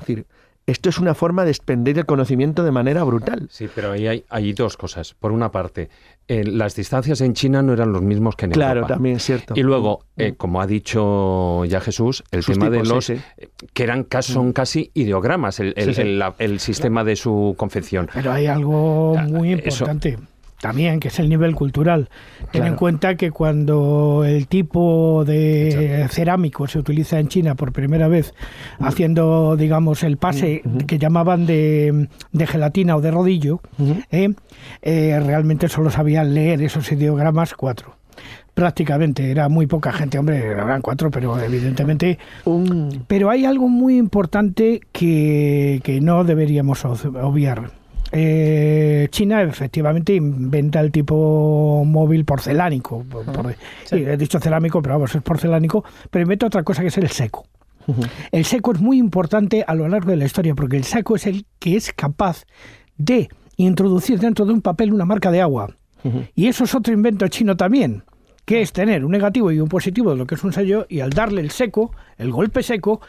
Esto 0.72 0.90
es 0.90 1.00
una 1.00 1.14
forma 1.14 1.46
de 1.46 1.52
expender 1.52 1.98
el 1.98 2.06
conocimiento 2.06 2.64
de 2.64 2.72
manera 2.72 3.04
brutal. 3.04 3.48
Sí, 3.52 3.68
pero 3.74 3.92
ahí 3.92 4.24
hay, 4.28 4.54
dos 4.54 4.78
cosas. 4.78 5.14
Por 5.14 5.32
una 5.32 5.52
parte, 5.52 5.90
eh, 6.28 6.44
las 6.44 6.76
distancias 6.76 7.22
en 7.22 7.34
China 7.34 7.62
no 7.62 7.74
eran 7.74 7.92
los 7.92 8.02
mismos 8.02 8.36
que 8.36 8.46
en 8.46 8.52
Europa. 8.52 8.72
Claro, 8.72 8.88
también 8.88 9.18
es 9.18 9.24
cierto. 9.24 9.54
Y 9.56 9.64
luego, 9.64 10.06
eh, 10.18 10.32
mm. 10.32 10.36
como 10.36 10.62
ha 10.62 10.68
dicho 10.68 11.66
ya 11.66 11.82
Jesús, 11.82 12.24
el 12.32 12.46
tema 12.46 12.70
de 12.70 12.84
los... 12.84 13.10
Eh, 13.10 13.22
que 13.74 13.84
eran 13.84 14.08
son 14.22 14.50
mm. 14.50 14.54
casi 14.54 14.92
ideogramas 14.94 15.60
el, 15.60 15.74
el, 15.76 16.60
sistema 16.60 17.04
de 17.04 17.16
su 17.16 17.54
confección. 17.58 18.10
Pero 18.14 18.32
hay 18.32 18.48
algo 18.48 19.16
muy 19.18 19.52
importante. 19.52 20.18
También, 20.62 21.00
que 21.00 21.10
es 21.10 21.20
el 21.20 21.28
nivel 21.28 21.56
cultural. 21.56 22.10
Ten 22.52 22.66
en 22.66 22.76
cuenta 22.76 23.16
que 23.16 23.32
cuando 23.32 24.24
el 24.26 24.48
tipo 24.48 25.26
de 25.26 26.08
cerámico 26.10 26.68
se 26.68 26.80
utiliza 26.80 27.20
en 27.20 27.28
China 27.28 27.56
por 27.56 27.74
primera 27.74 28.08
vez, 28.08 28.34
haciendo, 28.80 29.58
digamos, 29.58 30.04
el 30.04 30.18
pase 30.18 30.62
que 30.88 31.00
llamaban 31.00 31.46
de, 31.46 32.08
gelatina 32.48 32.96
o 32.96 33.02
de 33.02 33.12
rodillo, 33.12 33.62
¿eh? 34.12 34.34
Eh, 34.82 35.20
realmente 35.26 35.68
solo 35.68 35.90
sabían 35.90 36.34
leer 36.34 36.62
esos 36.62 36.92
ideogramas 36.92 37.54
cuatro 37.56 37.96
prácticamente, 38.54 39.32
era 39.32 39.48
muy 39.48 39.66
poca 39.66 39.94
gente, 39.94 40.20
hombre, 40.20 40.46
eran 40.46 40.82
cuatro, 40.82 41.10
pero 41.10 41.40
evidentemente... 41.40 42.20
Pero 43.08 43.30
hay 43.30 43.46
algo 43.46 43.70
muy 43.70 43.98
importante 43.98 44.82
que, 44.92 45.80
que 45.84 46.02
no 46.02 46.26
deberíamos 46.26 46.84
obviar. 46.84 47.72
Eh, 48.12 49.08
China 49.10 49.42
efectivamente 49.42 50.14
inventa 50.14 50.80
el 50.80 50.92
tipo 50.92 51.84
móvil 51.86 52.26
porcelánico. 52.26 53.06
he 53.92 54.18
dicho 54.18 54.40
cerámico, 54.40 54.82
pero 54.82 54.96
vamos, 54.96 55.16
es 55.16 55.22
porcelánico, 55.22 55.84
pero 56.10 56.24
inventa 56.24 56.48
otra 56.48 56.64
cosa 56.64 56.82
que 56.82 56.90
es 56.90 56.98
el 56.98 57.10
seco. 57.10 57.46
El 58.32 58.46
seco 58.46 58.74
es 58.74 58.80
muy 58.80 58.98
importante 58.98 59.64
a 59.68 59.74
lo 59.74 59.88
largo 59.88 60.12
de 60.12 60.18
la 60.18 60.26
historia 60.26 60.54
porque 60.56 60.78
el 60.78 60.84
seco 60.84 61.16
es 61.16 61.26
el 61.26 61.46
que 61.60 61.76
es 61.76 61.94
capaz 61.94 62.46
de 62.98 63.30
introducir 63.58 64.20
dentro 64.20 64.46
de 64.46 64.54
un 64.54 64.62
papel 64.62 64.94
una 64.94 65.06
marca 65.06 65.32
de 65.32 65.42
agua. 65.42 65.76
Y 66.36 66.48
eso 66.48 66.64
es 66.64 66.74
otro 66.74 66.94
invento 66.94 67.28
chino 67.28 67.56
también, 67.56 68.04
que 68.46 68.62
es 68.62 68.74
tener 68.74 69.06
un 69.06 69.12
negativo 69.12 69.52
y 69.52 69.60
un 69.60 69.70
positivo 69.70 70.12
de 70.12 70.18
lo 70.18 70.26
que 70.26 70.36
es 70.36 70.44
un 70.44 70.52
sello 70.52 70.88
y 70.90 71.02
al 71.02 71.12
darle 71.12 71.42
el 71.42 71.52
seco, 71.52 71.92
el 72.18 72.32
golpe 72.32 72.64
seco, 72.64 73.02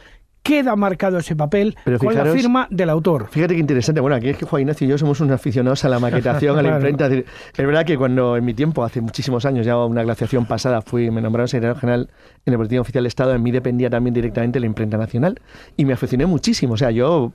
queda 0.43 0.75
marcado 0.75 1.17
ese 1.17 1.35
papel 1.35 1.75
con 1.99 2.13
la 2.13 2.25
firma 2.25 2.67
del 2.69 2.89
autor. 2.89 3.27
Fíjate 3.29 3.55
qué 3.55 3.61
interesante. 3.61 4.01
Bueno, 4.01 4.17
aquí 4.17 4.29
es 4.29 4.37
que 4.37 4.45
Juan 4.45 4.61
Ignacio 4.61 4.85
y 4.85 4.89
yo 4.89 4.97
somos 4.97 5.19
unos 5.21 5.33
aficionados 5.33 5.83
a 5.85 5.89
la 5.89 5.99
maquetación, 5.99 6.59
a 6.59 6.61
la 6.61 6.69
imprenta. 6.75 7.07
Es, 7.07 7.23
verdad 7.57 7.85
que 7.85 7.97
cuando 7.97 8.35
en 8.35 8.43
mi 8.43 8.53
tiempo, 8.53 8.83
hace 8.83 8.99
muchísimos 8.99 9.45
años, 9.45 9.65
ya 9.65 9.77
una 9.77 10.03
glaciación 10.03 10.45
pasada, 10.45 10.81
fui, 10.81 11.09
me 11.09 11.21
nombraron 11.21 11.47
secretario 11.47 11.79
general 11.79 12.09
en 12.45 12.53
el 12.53 12.57
Boletín 12.57 12.79
Oficial 12.79 13.05
de 13.05 13.07
Estado, 13.07 13.33
en 13.33 13.41
mí 13.41 13.51
dependía 13.51 13.89
también 13.89 14.13
directamente 14.13 14.59
la 14.59 14.65
imprenta 14.65 14.97
nacional 14.97 15.39
y 15.77 15.85
me 15.85 15.93
aficioné 15.93 16.25
muchísimo. 16.25 16.73
O 16.73 16.77
sea, 16.77 16.91
yo 16.91 17.31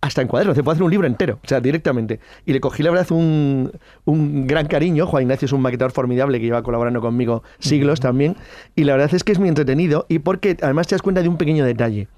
hasta 0.00 0.20
en 0.20 0.28
cuadernos, 0.28 0.54
se 0.54 0.62
puede 0.62 0.74
hacer 0.74 0.82
un 0.82 0.90
libro 0.90 1.06
entero, 1.06 1.38
o 1.42 1.48
sea, 1.48 1.60
directamente. 1.60 2.20
Y 2.44 2.52
le 2.52 2.60
cogí, 2.60 2.82
la 2.82 2.90
verdad, 2.90 3.10
un, 3.12 3.72
un 4.04 4.46
gran 4.46 4.66
cariño. 4.66 5.06
Juan 5.06 5.22
Ignacio 5.22 5.46
es 5.46 5.52
un 5.52 5.62
maquetador 5.62 5.92
formidable 5.92 6.38
que 6.40 6.44
lleva 6.44 6.62
colaborando 6.62 7.00
conmigo 7.00 7.42
siglos 7.58 8.00
también. 8.00 8.36
Y 8.74 8.84
la 8.84 8.92
verdad 8.94 9.14
es 9.14 9.24
que 9.24 9.32
es 9.32 9.38
muy 9.38 9.48
entretenido 9.48 10.04
y 10.10 10.18
porque 10.18 10.58
además 10.60 10.88
te 10.88 10.94
das 10.94 11.00
cuenta 11.00 11.22
de 11.22 11.28
un 11.28 11.38
pequeño 11.38 11.64
detalle. 11.64 12.08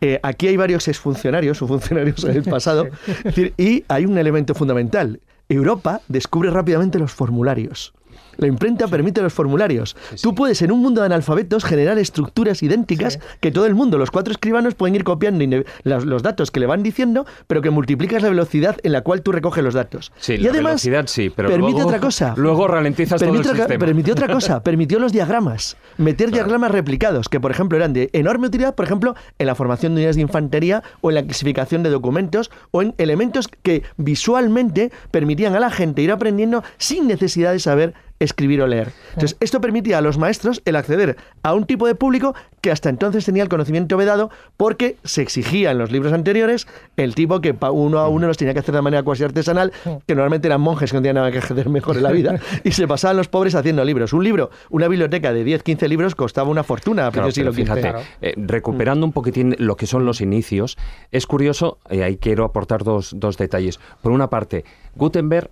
Eh, 0.00 0.20
aquí 0.22 0.48
hay 0.48 0.56
varios 0.56 0.88
exfuncionarios 0.88 1.60
o 1.62 1.66
funcionarios 1.66 2.22
en 2.24 2.36
el 2.36 2.44
pasado, 2.44 2.88
y 3.56 3.84
hay 3.88 4.06
un 4.06 4.18
elemento 4.18 4.54
fundamental. 4.54 5.20
Europa 5.48 6.02
descubre 6.08 6.50
rápidamente 6.50 6.98
los 6.98 7.12
formularios. 7.12 7.94
La 8.38 8.46
imprenta 8.46 8.86
permite 8.86 9.20
los 9.20 9.32
formularios. 9.32 9.96
Tú 10.22 10.34
puedes 10.34 10.62
en 10.62 10.70
un 10.70 10.80
mundo 10.80 11.00
de 11.00 11.06
analfabetos 11.06 11.64
generar 11.64 11.98
estructuras 11.98 12.62
idénticas 12.62 13.18
que 13.40 13.50
todo 13.50 13.66
el 13.66 13.74
mundo, 13.74 13.98
los 13.98 14.12
cuatro 14.12 14.32
escribanos 14.32 14.74
pueden 14.74 14.94
ir 14.94 15.02
copiando 15.02 15.44
los, 15.82 16.22
datos 16.22 16.52
que 16.52 16.60
le 16.60 16.66
van 16.66 16.84
diciendo, 16.84 17.26
pero 17.48 17.62
que 17.62 17.70
multiplicas 17.70 18.22
la 18.22 18.28
velocidad 18.28 18.76
en 18.84 18.92
la 18.92 19.02
cual 19.02 19.22
tú 19.22 19.32
recoges 19.32 19.64
los 19.64 19.74
datos. 19.74 20.12
y 20.26 20.46
además 20.46 20.86
sí, 21.06 21.30
pero 21.30 21.48
permite 21.48 21.82
otra 21.82 21.98
cosa. 21.98 22.34
Luego 22.36 22.68
ralentizas 22.68 23.20
todo 23.20 23.34
el 23.34 23.44
sistema. 23.44 23.66
Permitió 23.66 24.12
otra 24.12 24.28
cosa, 24.28 24.62
permitió 24.62 24.98
los 25.00 25.12
diagramas, 25.12 25.76
meter 25.96 26.30
diagramas 26.30 26.70
replicados 26.70 27.28
que 27.28 27.40
por 27.40 27.50
ejemplo 27.50 27.76
eran 27.76 27.92
de 27.92 28.10
enorme 28.12 28.46
utilidad, 28.46 28.74
por 28.74 28.86
ejemplo, 28.86 29.16
en 29.38 29.46
la 29.46 29.54
formación 29.54 29.92
de 29.92 29.98
unidades 29.98 30.16
de 30.16 30.22
infantería 30.22 30.82
o 31.00 31.10
en 31.10 31.16
la 31.16 31.22
clasificación 31.22 31.82
de 31.82 31.90
documentos 31.90 32.50
o 32.70 32.82
en 32.82 32.94
elementos 32.98 33.48
que 33.48 33.82
visualmente 33.96 34.92
permitían 35.10 35.56
a 35.56 35.60
la 35.60 35.70
gente 35.70 36.02
ir 36.02 36.12
aprendiendo 36.12 36.62
sin 36.76 37.08
necesidad 37.08 37.52
de 37.52 37.58
saber 37.58 37.94
escribir 38.18 38.62
o 38.62 38.66
leer. 38.66 38.92
Entonces, 39.10 39.36
esto 39.40 39.60
permitía 39.60 39.98
a 39.98 40.00
los 40.00 40.18
maestros 40.18 40.62
el 40.64 40.76
acceder 40.76 41.16
a 41.42 41.54
un 41.54 41.64
tipo 41.64 41.86
de 41.86 41.94
público 41.94 42.34
que 42.60 42.70
hasta 42.70 42.88
entonces 42.88 43.24
tenía 43.24 43.42
el 43.42 43.48
conocimiento 43.48 43.96
vedado 43.96 44.30
porque 44.56 44.96
se 45.04 45.22
exigía 45.22 45.70
en 45.70 45.78
los 45.78 45.92
libros 45.92 46.12
anteriores 46.12 46.66
el 46.96 47.14
tipo 47.14 47.40
que 47.40 47.54
uno 47.72 47.98
a 47.98 48.08
uno 48.08 48.26
los 48.26 48.36
tenía 48.36 48.52
que 48.52 48.60
hacer 48.60 48.74
de 48.74 48.82
manera 48.82 49.02
cuasi 49.02 49.24
artesanal, 49.24 49.72
que 50.06 50.14
normalmente 50.14 50.48
eran 50.48 50.60
monjes 50.60 50.90
que 50.90 50.96
no 50.96 51.02
tenían 51.02 51.16
nada 51.16 51.30
que 51.30 51.38
hacer 51.38 51.68
mejor 51.68 51.96
en 51.96 52.02
la 52.02 52.12
vida, 52.12 52.38
y 52.64 52.72
se 52.72 52.86
pasaban 52.88 53.16
los 53.16 53.28
pobres 53.28 53.54
haciendo 53.54 53.84
libros. 53.84 54.12
Un 54.12 54.24
libro, 54.24 54.50
una 54.70 54.88
biblioteca 54.88 55.32
de 55.32 55.44
10, 55.44 55.62
15 55.62 55.88
libros 55.88 56.14
costaba 56.14 56.48
una 56.48 56.64
fortuna 56.64 57.06
a 57.06 57.10
claro, 57.10 57.30
Fíjate, 57.52 57.92
eh, 58.20 58.34
recuperando 58.36 59.06
un 59.06 59.12
poquitín 59.12 59.54
lo 59.58 59.76
que 59.76 59.86
son 59.86 60.04
los 60.04 60.20
inicios, 60.20 60.76
es 61.10 61.26
curioso, 61.26 61.78
y 61.90 62.00
ahí 62.00 62.16
quiero 62.16 62.44
aportar 62.44 62.84
dos, 62.84 63.12
dos 63.16 63.36
detalles. 63.36 63.78
Por 64.02 64.12
una 64.12 64.28
parte, 64.30 64.64
Gutenberg 64.94 65.50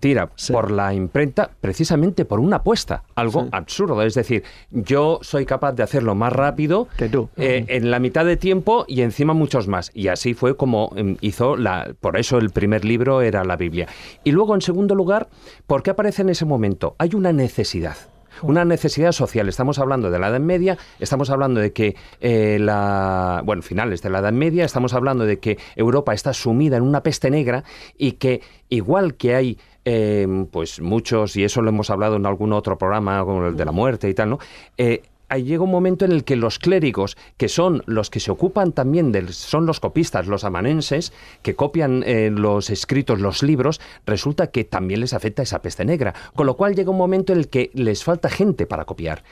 tira 0.00 0.30
por 0.50 0.70
la 0.70 0.92
imprenta 0.94 1.50
precisamente 1.60 2.24
por 2.24 2.40
una 2.40 2.56
apuesta, 2.56 3.04
algo 3.14 3.48
absurdo. 3.52 4.02
Es 4.02 4.14
decir, 4.14 4.42
yo 4.70 5.20
soy 5.22 5.46
capaz 5.46 5.72
de 5.72 5.82
hacerlo 5.82 6.14
más 6.14 6.32
rápido 6.32 6.88
que 6.96 7.08
tú. 7.08 7.28
Eh, 7.36 7.64
en 7.68 7.90
la 7.90 7.98
mitad 7.98 8.24
de 8.24 8.36
tiempo 8.36 8.84
y 8.88 9.02
encima 9.02 9.34
muchos 9.34 9.68
más. 9.68 9.90
Y 9.94 10.08
así 10.08 10.34
fue 10.34 10.56
como 10.56 10.92
em, 10.96 11.16
hizo 11.20 11.56
la. 11.56 11.94
Por 12.00 12.18
eso 12.18 12.38
el 12.38 12.50
primer 12.50 12.84
libro 12.84 13.22
era 13.22 13.44
la 13.44 13.56
Biblia. 13.56 13.86
Y 14.24 14.32
luego, 14.32 14.54
en 14.54 14.62
segundo 14.62 14.94
lugar, 14.94 15.28
¿por 15.66 15.82
qué 15.82 15.90
aparece 15.90 16.22
en 16.22 16.30
ese 16.30 16.44
momento? 16.44 16.96
Hay 16.98 17.10
una 17.14 17.32
necesidad 17.32 17.96
una 18.42 18.64
necesidad 18.64 19.12
social. 19.12 19.48
Estamos 19.48 19.78
hablando 19.78 20.10
de 20.10 20.18
la 20.18 20.28
Edad 20.28 20.40
Media, 20.40 20.78
estamos 20.98 21.30
hablando 21.30 21.60
de 21.60 21.72
que 21.72 21.96
eh, 22.20 22.58
la, 22.60 23.42
bueno, 23.44 23.62
finales 23.62 24.02
de 24.02 24.10
la 24.10 24.20
Edad 24.20 24.32
Media, 24.32 24.64
estamos 24.64 24.94
hablando 24.94 25.24
de 25.24 25.38
que 25.38 25.58
Europa 25.76 26.14
está 26.14 26.32
sumida 26.32 26.76
en 26.76 26.82
una 26.82 27.02
peste 27.02 27.30
negra 27.30 27.64
y 27.96 28.12
que 28.12 28.42
igual 28.68 29.14
que 29.14 29.34
hay 29.34 29.58
Em, 29.82 30.44
pues 30.46 30.78
muchos, 30.82 31.36
y 31.36 31.44
eso 31.44 31.62
lo 31.62 31.70
hemos 31.70 31.88
hablado 31.88 32.16
en 32.16 32.26
algún 32.26 32.52
otro 32.52 32.76
programa, 32.76 33.24
como 33.24 33.46
el 33.46 33.56
de 33.56 33.64
la 33.64 33.72
muerte 33.72 34.10
y 34.10 34.14
tal, 34.14 34.28
¿no? 34.28 34.38
Eh, 34.76 35.00
ahí 35.30 35.44
llega 35.44 35.64
un 35.64 35.70
momento 35.70 36.04
en 36.04 36.12
el 36.12 36.24
que 36.24 36.36
los 36.36 36.58
clérigos, 36.58 37.16
que 37.36 37.48
son 37.48 37.82
los 37.86 38.10
que 38.10 38.20
se 38.20 38.30
ocupan 38.30 38.72
también 38.72 39.12
del, 39.12 39.32
son 39.32 39.64
los 39.64 39.80
copistas, 39.80 40.26
los 40.26 40.44
amanenses, 40.44 41.12
que 41.42 41.54
copian 41.54 42.02
eh, 42.04 42.30
los 42.30 42.68
escritos, 42.68 43.20
los 43.20 43.42
libros, 43.42 43.80
resulta 44.04 44.48
que 44.48 44.64
también 44.64 45.00
les 45.00 45.14
afecta 45.14 45.42
esa 45.42 45.62
peste 45.62 45.84
negra. 45.84 46.14
Con 46.34 46.46
lo 46.46 46.56
cual 46.56 46.74
llega 46.74 46.90
un 46.90 46.98
momento 46.98 47.32
en 47.32 47.38
el 47.38 47.48
que 47.48 47.70
les 47.72 48.04
falta 48.04 48.28
gente 48.28 48.66
para 48.66 48.84
copiar 48.84 49.22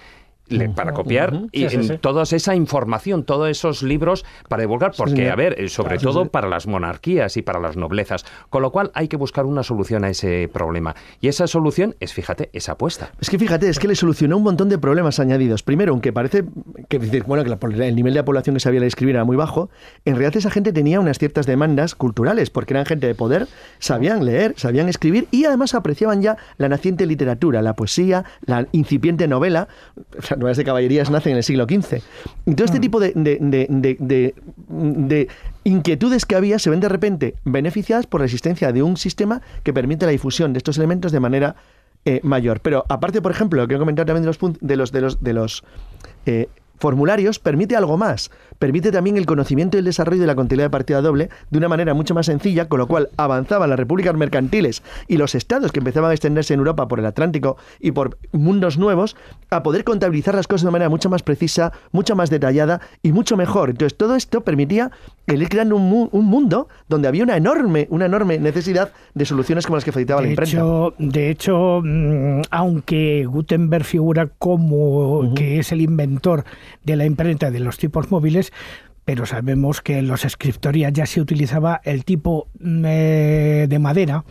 para 0.75 0.93
copiar 0.93 1.33
y 1.53 1.67
toda 1.99 2.23
esa 2.23 2.55
información, 2.55 3.25
todos 3.25 3.49
esos 3.49 3.83
libros 3.83 4.25
para 4.49 4.63
divulgar, 4.63 4.93
porque, 4.97 5.31
a 5.31 5.37
ver, 5.37 5.61
eh, 5.61 5.69
sobre 5.69 5.99
todo 5.99 6.27
para 6.27 6.49
las 6.49 6.67
monarquías 6.67 7.37
y 7.37 7.43
para 7.43 7.61
las 7.61 7.77
noblezas. 7.77 8.25
Con 8.51 8.63
lo 8.63 8.73
cual 8.73 8.91
hay 8.95 9.09
que 9.09 9.17
buscar 9.17 9.45
una 9.45 9.63
solución 9.63 10.05
a 10.05 10.11
ese 10.11 10.49
problema. 10.53 10.95
Y 11.21 11.29
esa 11.29 11.47
solución 11.47 11.97
es, 12.01 12.13
fíjate, 12.13 12.51
esa 12.53 12.73
apuesta. 12.73 13.13
Es 13.21 13.31
que 13.31 13.39
fíjate, 13.39 13.69
es 13.69 13.79
que 13.79 13.89
le 13.89 13.95
solucionó 13.95 14.37
un 14.37 14.43
montón 14.43 14.69
de 14.69 14.79
problemas 14.79 15.21
añadidos. 15.21 15.63
Primero, 15.63 15.93
aunque 15.93 16.13
parece 16.13 16.45
que, 16.89 16.99
bueno, 17.27 17.45
que 17.45 17.87
el 17.87 17.97
nivel 17.97 18.15
de 18.15 18.23
población 18.23 18.55
que 18.55 18.61
sabía 18.61 18.85
escribir 18.87 19.17
era 19.17 19.25
muy 19.25 19.37
bajo, 19.37 19.71
en 20.05 20.15
realidad 20.15 20.37
esa 20.37 20.51
gente 20.51 20.73
tenía 20.73 21.01
unas 21.01 21.19
ciertas 21.19 21.47
demandas 21.47 21.95
culturales, 21.95 22.51
porque 22.51 22.75
eran 22.75 22.87
gente 22.87 23.07
de 23.07 23.15
poder, 23.15 23.49
sabían 23.79 24.25
leer, 24.25 24.55
sabían 24.57 24.89
escribir 24.89 25.29
y 25.31 25.45
además 25.45 25.75
apreciaban 25.75 26.23
ya 26.23 26.37
la 26.57 26.69
naciente 26.69 27.07
literatura, 27.07 27.63
la 27.63 27.75
poesía, 27.75 28.25
la 28.45 28.67
incipiente 28.73 29.29
novela 29.29 29.69
nuevas 30.39 30.57
de 30.57 30.65
caballerías 30.65 31.11
nacen 31.11 31.33
en 31.33 31.39
el 31.39 31.45
siglo 31.45 31.65
XV. 31.65 32.01
Y 32.47 32.55
todo 32.55 32.65
este 32.65 32.79
mm. 32.79 32.81
tipo 32.81 33.01
de, 33.01 33.13
de, 34.69 35.29
inquietudes 35.65 36.25
que 36.25 36.35
había 36.35 36.59
se 36.59 36.71
ven 36.71 36.81
de 36.81 36.89
repente 36.89 37.35
beneficiadas 37.45 38.07
por 38.07 38.21
la 38.21 38.27
existencia 38.27 38.73
de 38.73 38.83
un 38.83 38.97
sistema 38.97 39.43
que 39.63 39.73
permite 39.73 40.07
la 40.07 40.13
difusión 40.13 40.53
de 40.53 40.59
estos 40.59 40.79
elementos 40.79 41.13
de 41.13 41.21
manera 41.21 41.57
eh, 42.05 42.21
mayor. 42.23 42.61
Pero 42.61 42.85
aparte, 42.89 43.21
por 43.21 43.33
ejemplo, 43.33 43.61
lo 43.61 43.69
que 43.69 43.75
he 43.75 43.79
comentado 43.79 44.07
también 44.07 44.23
de 44.23 44.29
los, 44.29 44.39
de 44.61 44.77
los, 44.77 44.93
de 44.93 45.01
los, 45.01 45.23
de 45.23 45.33
los 45.33 45.65
eh, 46.27 46.49
formularios, 46.79 47.39
permite 47.39 47.77
algo 47.77 47.97
más 47.97 48.31
permite 48.59 48.91
también 48.91 49.17
el 49.17 49.27
conocimiento 49.27 49.77
y 49.77 49.81
el 49.81 49.85
desarrollo 49.85 50.21
de 50.21 50.27
la 50.27 50.35
contabilidad 50.35 50.67
de 50.67 50.71
partida 50.71 51.01
doble 51.01 51.29
de 51.51 51.59
una 51.59 51.69
manera 51.69 51.95
mucho 51.95 52.15
más 52.15 52.27
sencilla, 52.27 52.69
con 52.69 52.79
lo 52.79 52.87
cual 52.87 53.09
avanzaban 53.17 53.71
las 53.71 53.79
repúblicas 53.79 54.15
mercantiles 54.15 54.83
y 55.07 55.17
los 55.17 55.35
estados 55.35 55.73
que 55.73 55.79
empezaban 55.79 56.11
a 56.11 56.15
extenderse 56.15 56.55
en 56.55 56.61
Europa 56.61 56.89
por 56.89 56.99
el 56.99 57.07
Atlántico 57.07 57.57
y 57.81 57.93
por 57.93 58.19
mundos 58.33 58.79
nuevos, 58.79 59.17
a 59.51 59.63
poder 59.63 59.85
contabilizar 59.85 60.35
las 60.35 60.47
cosas 60.47 60.63
de 60.63 60.69
una 60.69 60.73
manera 60.73 60.89
mucho 60.89 61.09
más 61.11 61.23
precisa, 61.23 61.73
mucho 61.93 62.17
más 62.17 62.31
detallada 62.31 62.81
y 63.03 63.13
mucho 63.13 63.37
mejor. 63.37 63.71
Entonces 63.71 63.97
todo 63.97 64.17
esto 64.17 64.43
permitía 64.43 64.91
el 65.27 65.43
ir 65.43 65.49
creando 65.49 65.77
un, 65.77 66.09
mundo 66.29 66.69
donde 66.89 67.09
había 67.09 67.23
una 67.23 67.37
enorme, 67.37 67.87
una 67.91 68.07
enorme 68.07 68.39
necesidad 68.39 68.93
de 69.15 69.25
soluciones 69.25 69.67
como 69.67 69.77
las 69.77 69.85
que 69.85 69.93
facilitaba 69.93 70.23
la 70.23 70.29
imprenta. 70.29 70.63
de 70.99 71.31
hecho, 71.31 71.81
mm, 71.85 72.43
aunque 72.51 73.25
Gutenberg 73.25 73.85
figura 73.85 74.29
como 74.39 75.33
que 75.35 75.59
es 75.59 75.73
el 75.73 75.81
inventor 75.81 76.45
de 76.85 76.97
la 76.97 77.05
imprenta 77.05 77.51
de 77.51 77.61
los 77.61 77.79
tipos 77.79 78.11
móviles, 78.11 78.53
pero 79.05 79.25
sabemos 79.25 79.81
que 79.81 79.99
en 79.99 80.09
los 80.09 80.25
escritorias 80.25 80.93
ya 80.93 81.07
se 81.07 81.21
utilizaba 81.21 81.81
el 81.85 82.05
tipo 82.05 82.49
eh, 82.63 83.67
de 83.69 83.79
madera, 83.79 84.25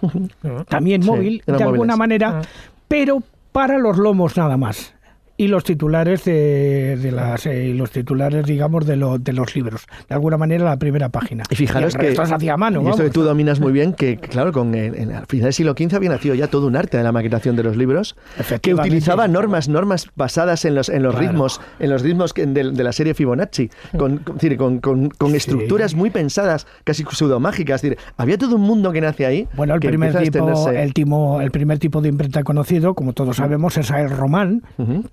también 0.69 1.05
móvil, 1.05 1.41
de 1.45 1.63
alguna 1.63 1.95
manera, 1.95 2.41
pero 2.87 3.23
para 3.51 3.79
los 3.79 3.97
lomos 3.97 4.37
nada 4.37 4.55
más. 4.57 4.93
Y 5.37 5.47
los 5.47 5.63
titulares 5.63 6.25
de, 6.25 7.11
las 7.13 7.45
eh, 7.45 7.73
los 7.75 7.91
titulares 7.91 8.45
digamos 8.45 8.85
de, 8.85 8.97
de 9.19 9.33
los 9.33 9.55
libros. 9.55 9.85
De 10.09 10.15
alguna 10.15 10.37
manera 10.37 10.65
la 10.65 10.77
primera 10.77 11.09
página. 11.09 11.43
Y 11.49 11.55
fijaros 11.55 11.95
que 11.95 12.09
esto 12.09 12.23
hacía 12.23 12.57
mano 12.57 12.81
y 12.81 12.89
esto 12.89 13.03
que 13.03 13.11
tú 13.11 13.23
dominas 13.23 13.59
muy 13.59 13.71
bien 13.71 13.93
que 13.93 14.17
claro 14.17 14.51
con 14.51 14.73
el, 14.73 14.95
en 14.95 15.11
el 15.11 15.25
final 15.27 15.45
del 15.45 15.53
siglo 15.53 15.75
XV 15.77 15.95
había 15.95 16.09
nacido 16.09 16.33
ya 16.33 16.47
todo 16.47 16.65
un 16.67 16.75
arte 16.75 16.97
de 16.97 17.03
la 17.03 17.11
maquetación 17.11 17.55
de 17.55 17.63
los 17.63 17.77
libros 17.77 18.15
que 18.61 18.73
utilizaba 18.73 19.27
normas 19.27 19.69
normas 19.69 20.09
basadas 20.15 20.65
en 20.65 20.75
los 20.75 20.89
en 20.89 21.03
los 21.03 21.13
ritmos 21.13 21.61
en 21.79 21.91
los 21.91 22.01
ritmos 22.01 22.33
de, 22.33 22.63
la 22.63 22.91
serie 22.91 23.13
Fibonacci 23.13 23.69
con 23.97 24.17
con, 24.57 24.79
con, 24.79 25.09
con 25.09 25.35
estructuras 25.35 25.93
muy 25.93 26.09
pensadas 26.09 26.65
casi 26.83 27.03
pseudomágicas 27.03 27.81
decir, 27.81 27.97
había 28.17 28.37
todo 28.37 28.55
un 28.55 28.61
mundo 28.61 28.91
que 28.91 29.01
nace 29.01 29.25
ahí 29.25 29.47
bueno 29.55 29.75
el 29.75 29.81
primer 29.81 30.17
tipo 30.17 30.69
el, 30.69 30.93
timo, 30.93 31.41
el 31.41 31.51
primer 31.51 31.77
tipo 31.77 32.01
de 32.01 32.09
imprenta 32.09 32.43
conocido 32.43 32.95
como 32.95 33.13
todos 33.13 33.37
sabemos 33.37 33.77
es 33.77 33.91
el 33.91 34.09
román 34.09 34.63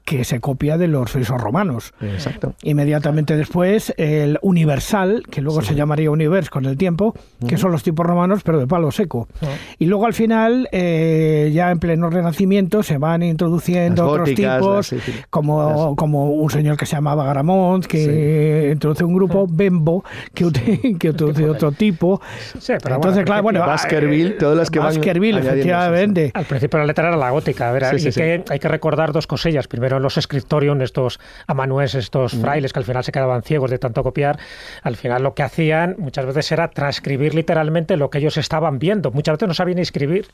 que 0.05 0.14
que 0.17 0.25
se 0.25 0.41
copia 0.41 0.79
de 0.79 0.89
los 0.89 1.11
frisos 1.11 1.41
romanos. 1.41 1.93
Exacto. 2.01 2.55
Inmediatamente 2.63 3.37
después, 3.37 3.93
el 3.97 4.39
universal, 4.43 5.23
que 5.31 5.41
luego 5.41 5.63
se 5.63 5.75
llamaría 5.75 6.11
univers 6.11 6.51
con 6.51 6.67
el 6.67 6.77
tiempo, 6.77 7.15
que 7.49 7.57
son 7.57 7.73
los 7.73 7.83
tipos 7.83 8.07
romanos, 8.07 8.43
pero 8.45 8.59
de 8.59 8.67
palo 8.67 8.91
seco. 8.93 9.29
Y 9.79 9.87
luego 9.87 10.07
al 10.07 10.15
final, 10.15 10.69
eh, 10.73 11.51
ya 11.53 11.71
en 11.71 11.79
pleno 11.79 12.11
renacimiento, 12.11 12.83
se 12.83 12.99
van 12.99 13.23
introduciendo 13.23 14.07
otros 14.09 14.35
tipos, 14.35 14.95
como, 15.31 15.97
como 15.97 16.31
un 16.31 16.51
señor 16.51 16.77
que 16.77 16.87
se 16.87 16.97
llamaba 16.97 17.25
Garamond, 17.25 17.87
que 17.87 18.71
introduce 18.73 19.05
un 19.05 19.15
grupo, 19.15 19.47
Bembo, 19.51 20.05
que, 20.33 20.51
que 20.99 21.09
introduce 21.09 21.49
otro 21.49 21.73
tipo. 21.73 22.21
Entonces, 22.55 23.25
claro, 23.25 23.43
bueno, 23.43 23.61
Baskerville, 23.61 24.33
todos 24.39 24.57
los 24.57 24.71
que 24.71 24.79
Baskerville, 24.79 25.39
efectivamente. 25.39 26.31
Al 26.35 26.45
principio 26.45 26.79
la 26.79 26.87
letra 26.87 27.09
era 27.09 27.17
la 27.17 27.31
gótica. 27.31 27.71
A 27.71 27.73
ver, 27.73 27.85
hay, 27.85 27.99
que, 27.99 28.45
hay 28.49 28.59
que 28.59 28.69
recordar 28.69 29.13
dos 29.13 29.27
cosillas. 29.27 29.67
Primero, 29.67 29.99
los 30.05 30.15
scriptorium, 30.15 30.81
estos 30.83 31.19
amanués, 31.47 31.95
estos 31.95 32.33
frailes 32.33 32.73
que 32.73 32.79
al 32.79 32.85
final 32.85 33.03
se 33.05 33.13
quedaban 33.13 33.43
ciegos 33.43 33.71
de 33.71 33.79
tanto 33.79 34.03
copiar, 34.03 34.39
al 34.83 34.97
final 34.97 35.23
lo 35.23 35.35
que 35.35 35.43
hacían 35.43 35.97
muchas 35.99 36.27
veces 36.27 36.53
era 36.53 36.69
transcribir 36.69 37.35
literalmente 37.35 37.97
lo 37.97 38.11
que 38.11 38.19
ellos 38.19 38.37
estaban 38.37 38.79
viendo. 38.79 39.11
Muchas 39.11 39.35
veces 39.35 39.49
no 39.49 39.55
sabían 39.55 39.79
escribir, 39.79 40.29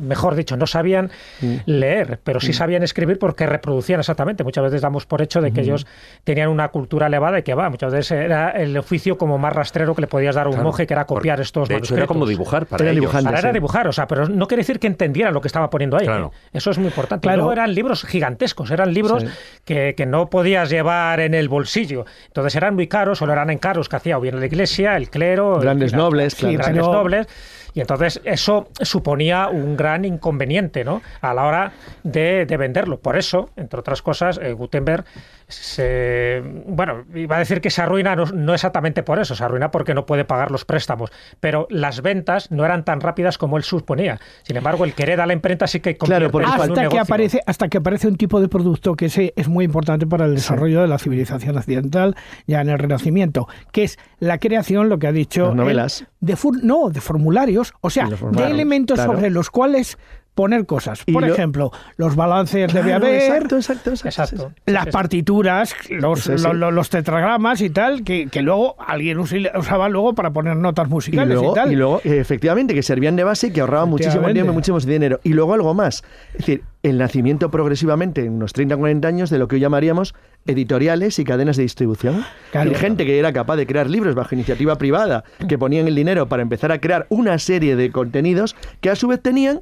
mejor 0.00 0.34
dicho, 0.34 0.56
no 0.56 0.66
sabían 0.66 1.10
mm. 1.40 1.56
leer, 1.66 2.20
pero 2.24 2.40
sí 2.40 2.50
mm. 2.50 2.54
sabían 2.54 2.82
escribir 2.82 3.18
porque 3.18 3.46
reproducían 3.46 4.00
exactamente. 4.00 4.44
Muchas 4.44 4.64
veces 4.64 4.80
damos 4.80 5.06
por 5.06 5.22
hecho 5.22 5.40
de 5.40 5.52
que 5.52 5.60
ellos 5.60 5.86
tenían 6.24 6.48
una 6.48 6.68
cultura 6.68 7.06
elevada 7.06 7.38
y 7.38 7.42
que 7.42 7.54
va, 7.54 7.68
muchas 7.70 7.92
veces 7.92 8.12
era 8.12 8.50
el 8.50 8.76
oficio 8.76 9.18
como 9.18 9.38
más 9.38 9.52
rastrero 9.52 9.94
que 9.94 10.02
le 10.02 10.06
podías 10.06 10.34
dar 10.34 10.46
a 10.46 10.50
un 10.50 10.62
monje, 10.62 10.86
que 10.86 10.94
era 10.94 11.04
copiar 11.04 11.40
estos 11.40 11.68
de 11.68 11.74
manuscritos. 11.74 11.98
era 11.98 12.06
como 12.06 12.26
dibujar 12.26 12.66
para 12.66 12.90
ellos. 12.90 13.14
era 13.14 13.52
dibujar, 13.52 13.88
o 13.88 13.92
sea, 13.92 14.06
pero 14.06 14.28
no 14.28 14.46
quiere 14.46 14.60
decir 14.60 14.78
que 14.78 14.86
entendieran 14.86 15.34
lo 15.34 15.40
que 15.40 15.48
estaba 15.48 15.70
poniendo 15.70 15.96
ahí. 15.96 16.06
¿eh? 16.06 16.28
Eso 16.52 16.70
es 16.70 16.78
muy 16.78 16.88
importante. 16.88 17.22
Claro. 17.22 17.38
Luego 17.38 17.52
eran 17.52 17.74
libros 17.74 18.04
gigantescos, 18.04 18.70
eran 18.70 18.91
libros 18.92 19.24
que, 19.64 19.94
no 20.06 20.28
podías 20.28 20.70
llevar 20.70 21.20
en 21.20 21.34
el 21.34 21.48
bolsillo. 21.48 22.04
Entonces 22.26 22.54
eran 22.56 22.74
muy 22.74 22.88
caros, 22.88 23.18
solo 23.18 23.32
eran 23.32 23.50
encargos 23.50 23.88
que 23.88 23.96
hacía 23.96 24.18
o 24.18 24.20
bien 24.20 24.38
la 24.38 24.46
iglesia, 24.46 24.96
el 24.96 25.10
clero. 25.10 25.58
Grandes 25.60 25.92
nobles, 25.92 26.40
grandes 26.40 26.82
nobles. 26.82 27.26
Y 27.74 27.80
entonces 27.80 28.20
eso 28.24 28.68
suponía 28.82 29.48
un 29.48 29.76
gran 29.76 30.04
inconveniente 30.04 30.84
¿no? 30.84 31.00
a 31.20 31.32
la 31.32 31.44
hora 31.44 31.72
de, 32.02 32.44
venderlo. 32.58 33.00
Por 33.00 33.16
eso, 33.16 33.50
entre 33.56 33.80
otras 33.80 34.02
cosas, 34.02 34.38
eh, 34.42 34.52
Gutenberg 34.52 35.04
se, 35.52 36.42
bueno, 36.66 37.04
iba 37.14 37.36
a 37.36 37.38
decir 37.38 37.60
que 37.60 37.70
se 37.70 37.82
arruina, 37.82 38.16
no, 38.16 38.54
exactamente 38.54 39.02
por 39.02 39.18
eso, 39.18 39.34
se 39.34 39.44
arruina 39.44 39.70
porque 39.70 39.94
no 39.94 40.06
puede 40.06 40.24
pagar 40.24 40.50
los 40.50 40.64
préstamos, 40.64 41.10
pero 41.40 41.66
las 41.70 42.02
ventas 42.02 42.50
no 42.50 42.64
eran 42.64 42.84
tan 42.84 43.00
rápidas 43.00 43.38
como 43.38 43.56
él 43.56 43.62
suponía. 43.62 44.18
Sin 44.42 44.56
embargo, 44.56 44.84
el 44.84 44.94
querer 44.94 45.20
a 45.20 45.26
la 45.26 45.32
imprenta 45.32 45.66
sí 45.66 45.80
que 45.80 45.96
claro, 45.96 46.30
hasta 46.46 46.88
que 46.88 46.98
aparece 46.98 47.40
hasta 47.46 47.68
que 47.68 47.78
aparece 47.78 48.08
un 48.08 48.16
tipo 48.16 48.40
de 48.40 48.48
producto 48.48 48.94
que 48.94 49.06
ese 49.06 49.32
es 49.36 49.48
muy 49.48 49.64
importante 49.64 50.06
para 50.06 50.26
el 50.26 50.34
desarrollo 50.34 50.80
de 50.80 50.88
la 50.88 50.98
civilización 50.98 51.56
occidental 51.56 52.16
ya 52.46 52.60
en 52.60 52.68
el 52.68 52.78
Renacimiento, 52.78 53.48
que 53.72 53.84
es 53.84 53.98
la 54.18 54.38
creación, 54.38 54.88
lo 54.88 54.98
que 54.98 55.06
ha 55.06 55.12
dicho, 55.12 55.54
novelas, 55.54 56.06
de 56.20 56.36
no, 56.62 56.90
de 56.90 57.00
formularios, 57.00 57.74
o 57.80 57.90
sea, 57.90 58.08
de 58.08 58.44
elementos 58.46 59.00
sobre 59.00 59.30
los 59.30 59.50
cuales 59.50 59.98
poner 60.34 60.66
cosas. 60.66 61.04
Por 61.04 61.24
ejemplo, 61.24 61.70
los 61.96 62.16
balances 62.16 62.72
debe 62.72 62.92
haber. 62.92 63.14
Exacto, 63.14 63.56
exacto, 63.56 63.90
exacto. 63.90 64.52
Las 64.66 64.86
partituras, 64.86 65.74
los, 65.90 66.26
los, 66.26 66.90
tetragramas 66.90 67.60
y 67.60 67.70
tal, 67.70 68.02
que, 68.02 68.28
luego 68.42 68.76
alguien 68.78 69.18
usaba 69.18 69.88
luego 69.88 70.14
para 70.14 70.32
poner 70.32 70.56
notas 70.56 70.88
musicales 70.88 71.38
y, 71.40 71.46
y 71.46 71.54
tal. 71.54 71.72
Y 71.72 71.76
luego, 71.76 72.00
efectivamente, 72.04 72.74
que 72.74 72.82
servían 72.82 73.16
de 73.16 73.24
base 73.24 73.48
y 73.48 73.50
que 73.50 73.60
ahorraban 73.60 73.88
muchísimo 73.88 74.32
tiempo 74.32 74.52
y 74.52 74.54
muchísimo 74.54 74.78
dinero. 74.80 75.20
Y 75.22 75.30
luego 75.30 75.54
algo 75.54 75.74
más. 75.74 76.02
Es 76.32 76.38
decir, 76.38 76.62
el 76.82 76.98
nacimiento 76.98 77.50
progresivamente, 77.50 78.24
en 78.24 78.32
unos 78.32 78.52
30 78.52 78.74
o 78.74 78.78
40 78.78 79.08
años, 79.08 79.30
de 79.30 79.38
lo 79.38 79.48
que 79.48 79.56
hoy 79.56 79.60
llamaríamos 79.60 80.14
editoriales 80.46 81.18
y 81.18 81.24
cadenas 81.24 81.56
de 81.56 81.62
distribución. 81.62 82.24
Hay 82.52 82.74
gente 82.74 83.06
que 83.06 83.18
era 83.18 83.32
capaz 83.32 83.56
de 83.56 83.66
crear 83.66 83.88
libros 83.88 84.14
bajo 84.14 84.34
iniciativa 84.34 84.76
privada, 84.76 85.24
que 85.48 85.58
ponían 85.58 85.86
el 85.86 85.94
dinero 85.94 86.28
para 86.28 86.42
empezar 86.42 86.72
a 86.72 86.80
crear 86.80 87.06
una 87.08 87.38
serie 87.38 87.76
de 87.76 87.92
contenidos 87.92 88.56
que 88.80 88.90
a 88.90 88.96
su 88.96 89.06
vez 89.06 89.20
tenían 89.22 89.60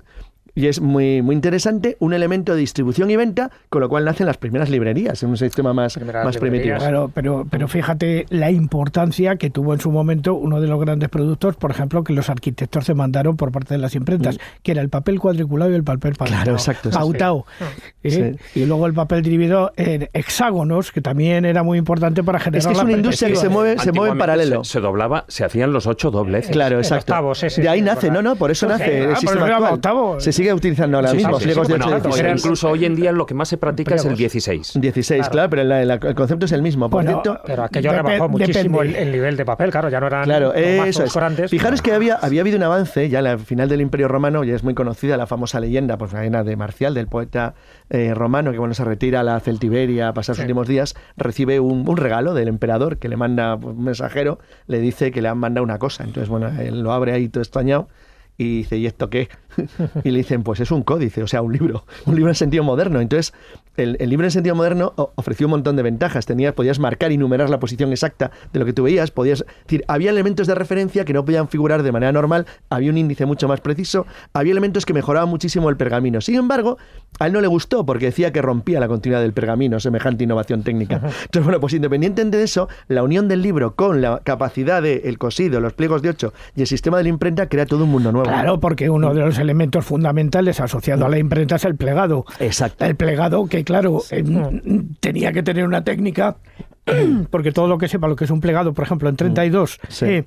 y 0.54 0.66
es 0.66 0.80
muy, 0.80 1.22
muy 1.22 1.34
interesante, 1.34 1.96
un 2.00 2.12
elemento 2.12 2.54
de 2.54 2.60
distribución 2.60 3.10
y 3.10 3.16
venta, 3.16 3.50
con 3.68 3.80
lo 3.80 3.88
cual 3.88 4.04
nacen 4.04 4.26
las 4.26 4.36
primeras 4.36 4.70
librerías 4.70 5.22
en 5.22 5.30
un 5.30 5.36
sistema 5.36 5.72
más, 5.72 5.98
más 6.00 6.36
primitivo. 6.38 6.76
Claro, 6.78 7.10
pero, 7.14 7.46
pero 7.50 7.68
fíjate 7.68 8.26
la 8.30 8.50
importancia 8.50 9.36
que 9.36 9.50
tuvo 9.50 9.74
en 9.74 9.80
su 9.80 9.90
momento 9.90 10.34
uno 10.34 10.60
de 10.60 10.68
los 10.68 10.80
grandes 10.80 11.08
productos, 11.08 11.56
por 11.56 11.70
ejemplo, 11.70 12.04
que 12.04 12.12
los 12.12 12.30
arquitectos 12.30 12.84
se 12.84 12.94
mandaron 12.94 13.36
por 13.36 13.52
parte 13.52 13.74
de 13.74 13.78
las 13.78 13.94
imprentas, 13.94 14.36
mm. 14.36 14.38
que 14.62 14.72
era 14.72 14.82
el 14.82 14.88
papel 14.88 15.20
cuadriculado 15.20 15.70
y 15.70 15.74
el 15.74 15.84
papel 15.84 16.16
claro, 16.16 16.52
exacto, 16.52 16.90
pautado. 16.90 17.46
¿eh? 18.02 18.36
Y 18.54 18.64
luego 18.66 18.86
el 18.86 18.94
papel 18.94 19.22
dividido 19.22 19.72
en 19.76 20.08
hexágonos, 20.12 20.92
que 20.92 21.00
también 21.00 21.44
era 21.44 21.62
muy 21.62 21.78
importante 21.78 22.22
para 22.22 22.38
generar. 22.38 22.58
Es 22.58 22.66
que 22.66 22.72
es 22.72 22.82
una 22.82 22.92
industria 22.92 23.30
que 23.30 23.36
se 23.36 23.48
mueve, 23.48 23.78
se 23.78 23.92
mueve 23.92 24.12
en 24.12 24.18
paralelo. 24.18 24.64
Se, 24.64 24.80
doblaba, 24.80 25.24
se 25.28 25.44
hacían 25.44 25.72
los 25.72 25.86
ocho 25.86 26.10
dobleces. 26.10 26.50
Claro, 26.50 26.78
exacto. 26.78 27.14
de 27.56 27.68
ahí 27.68 27.82
nace, 27.82 28.10
no, 28.10 28.22
no, 28.22 28.36
por 28.36 28.50
eso 28.50 28.66
nace 28.66 29.04
el 29.04 29.16
sistema 29.16 29.46
actual. 29.46 29.74
Octavo 29.74 30.18
sigue 30.40 30.54
utilizando 30.54 30.96
ahora 30.96 31.12
mismo, 31.12 31.38
Incluso 31.40 32.70
hoy 32.70 32.84
en 32.84 32.94
día 32.94 33.12
lo 33.12 33.26
que 33.26 33.34
más 33.34 33.48
se 33.48 33.58
practica 33.58 33.94
es 33.94 34.04
el 34.04 34.16
16. 34.16 34.72
16, 34.80 35.28
claro, 35.28 35.50
pero 35.50 35.62
el 35.62 36.14
concepto 36.14 36.46
es 36.46 36.52
el 36.52 36.62
mismo. 36.62 36.88
Por 36.88 37.04
cierto, 37.04 37.40
pero 37.44 37.64
aquello 37.64 37.92
rebajó 37.92 38.28
muchísimo 38.28 38.82
el, 38.82 39.12
nivel 39.12 39.36
de 39.36 39.44
papel, 39.44 39.70
claro, 39.70 39.88
ya 39.88 40.00
no 40.00 40.06
eran 40.06 40.24
claro, 40.24 40.54
eso 40.54 41.04
es. 41.04 41.50
Fijaros 41.50 41.82
que 41.82 41.92
había, 41.92 42.16
había 42.16 42.40
habido 42.40 42.56
un 42.56 42.62
avance 42.62 43.08
ya 43.08 43.20
al 43.20 43.38
final 43.40 43.68
del 43.68 43.80
Imperio 43.80 44.08
Romano, 44.08 44.44
ya 44.44 44.54
es 44.54 44.64
muy 44.64 44.74
conocida 44.74 45.16
la 45.16 45.26
famosa 45.26 45.60
leyenda, 45.60 45.98
pues 45.98 46.12
la 46.12 46.44
de 46.44 46.56
Marcial, 46.56 46.94
del 46.94 47.06
poeta 47.06 47.54
eh, 47.90 48.14
romano, 48.14 48.52
que 48.52 48.58
bueno, 48.58 48.74
se 48.74 48.84
retira 48.84 49.20
a 49.20 49.22
la 49.22 49.40
Celtiberia 49.40 50.08
a 50.08 50.14
pasar 50.14 50.36
sus 50.36 50.42
últimos 50.42 50.68
días, 50.68 50.94
recibe 51.16 51.60
un, 51.60 51.88
un, 51.88 51.96
regalo 51.96 52.34
del 52.34 52.48
emperador 52.48 52.98
que 52.98 53.08
le 53.08 53.16
manda 53.16 53.58
pues, 53.58 53.76
un 53.76 53.84
mensajero, 53.84 54.38
le 54.66 54.80
dice 54.80 55.10
que 55.10 55.20
le 55.22 55.28
han 55.28 55.38
mandado 55.38 55.64
una 55.64 55.78
cosa. 55.78 56.04
Entonces, 56.04 56.28
bueno, 56.28 56.48
él 56.60 56.80
lo 56.80 56.92
abre 56.92 57.12
ahí 57.12 57.28
todo 57.28 57.42
extrañado 57.42 57.88
y 58.40 58.56
dice, 58.58 58.78
¿y 58.78 58.86
esto 58.86 59.10
qué? 59.10 59.28
y 60.04 60.10
le 60.10 60.18
dicen, 60.18 60.42
pues 60.42 60.60
es 60.60 60.70
un 60.70 60.82
códice, 60.82 61.22
o 61.22 61.26
sea, 61.26 61.42
un 61.42 61.52
libro, 61.52 61.84
un 62.06 62.14
libro 62.16 62.30
en 62.30 62.34
sentido 62.34 62.64
moderno. 62.64 62.98
Entonces, 63.02 63.34
el, 63.76 63.96
libro 64.10 64.26
en 64.26 64.30
sentido 64.30 64.54
moderno 64.54 64.92
ofreció 65.14 65.46
un 65.46 65.52
montón 65.52 65.76
de 65.76 65.82
ventajas. 65.82 66.26
Tenías, 66.26 66.52
podías 66.52 66.78
marcar 66.78 67.12
y 67.12 67.18
numerar 67.18 67.50
la 67.50 67.60
posición 67.60 67.90
exacta 67.92 68.30
de 68.52 68.58
lo 68.58 68.66
que 68.66 68.72
tú 68.72 68.84
veías, 68.84 69.10
podías 69.10 69.44
decir, 69.64 69.84
había 69.88 70.10
elementos 70.10 70.46
de 70.46 70.54
referencia 70.54 71.04
que 71.04 71.12
no 71.12 71.24
podían 71.24 71.48
figurar 71.48 71.82
de 71.82 71.92
manera 71.92 72.12
normal, 72.12 72.46
había 72.68 72.90
un 72.90 72.98
índice 72.98 73.26
mucho 73.26 73.48
más 73.48 73.60
preciso, 73.60 74.06
había 74.32 74.52
elementos 74.52 74.84
que 74.84 74.92
mejoraban 74.92 75.28
muchísimo 75.28 75.70
el 75.70 75.76
pergamino. 75.76 76.20
Sin 76.20 76.36
embargo, 76.36 76.78
a 77.18 77.26
él 77.26 77.32
no 77.32 77.40
le 77.40 77.46
gustó 77.46 77.86
porque 77.86 78.06
decía 78.06 78.32
que 78.32 78.42
rompía 78.42 78.80
la 78.80 78.88
continuidad 78.88 79.22
del 79.22 79.32
pergamino, 79.32 79.80
semejante 79.80 80.24
innovación 80.24 80.62
técnica. 80.62 80.96
Entonces, 80.96 81.44
bueno, 81.44 81.60
pues 81.60 81.72
independientemente 81.74 82.36
de 82.36 82.44
eso, 82.44 82.68
la 82.88 83.02
unión 83.02 83.28
del 83.28 83.42
libro 83.42 83.74
con 83.74 84.00
la 84.00 84.20
capacidad 84.24 84.82
del 84.82 85.18
cosido, 85.18 85.60
los 85.60 85.72
pliegos 85.72 86.02
de 86.02 86.10
ocho 86.10 86.32
y 86.54 86.62
el 86.62 86.66
sistema 86.66 86.98
de 86.98 87.04
la 87.04 87.08
imprenta 87.08 87.48
crea 87.48 87.66
todo 87.66 87.84
un 87.84 87.90
mundo 87.90 88.12
nuevo. 88.12 88.28
Claro, 88.28 88.60
porque 88.60 88.90
uno 88.90 89.14
de 89.14 89.20
los 89.20 89.38
elementos 89.38 89.84
fundamentales 89.84 90.60
asociado 90.60 91.06
a 91.06 91.08
la 91.08 91.18
imprenta 91.18 91.56
es 91.56 91.64
el 91.64 91.76
plegado. 91.76 92.24
Exacto. 92.38 92.84
El 92.84 92.96
plegado 92.96 93.46
que, 93.46 93.59
claro, 93.64 94.02
eh, 94.10 94.24
tenía 95.00 95.32
que 95.32 95.42
tener 95.42 95.64
una 95.64 95.84
técnica, 95.84 96.36
porque 97.30 97.52
todo 97.52 97.68
lo 97.68 97.78
que 97.78 97.88
sepa 97.88 98.08
lo 98.08 98.16
que 98.16 98.24
es 98.24 98.30
un 98.30 98.40
plegado, 98.40 98.72
por 98.72 98.84
ejemplo, 98.84 99.08
en 99.08 99.16
32, 99.16 99.78
sí. 99.88 100.04
eh, 100.06 100.24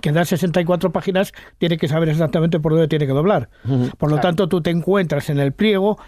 que 0.00 0.12
da 0.12 0.24
64 0.24 0.92
páginas, 0.92 1.32
tiene 1.58 1.76
que 1.76 1.88
saber 1.88 2.08
exactamente 2.08 2.60
por 2.60 2.72
dónde 2.72 2.88
tiene 2.88 3.06
que 3.06 3.12
doblar. 3.12 3.48
Por 3.98 4.10
lo 4.10 4.18
tanto, 4.18 4.48
tú 4.48 4.60
te 4.60 4.70
encuentras 4.70 5.28
en 5.30 5.38
el 5.38 5.52
pliego 5.52 5.98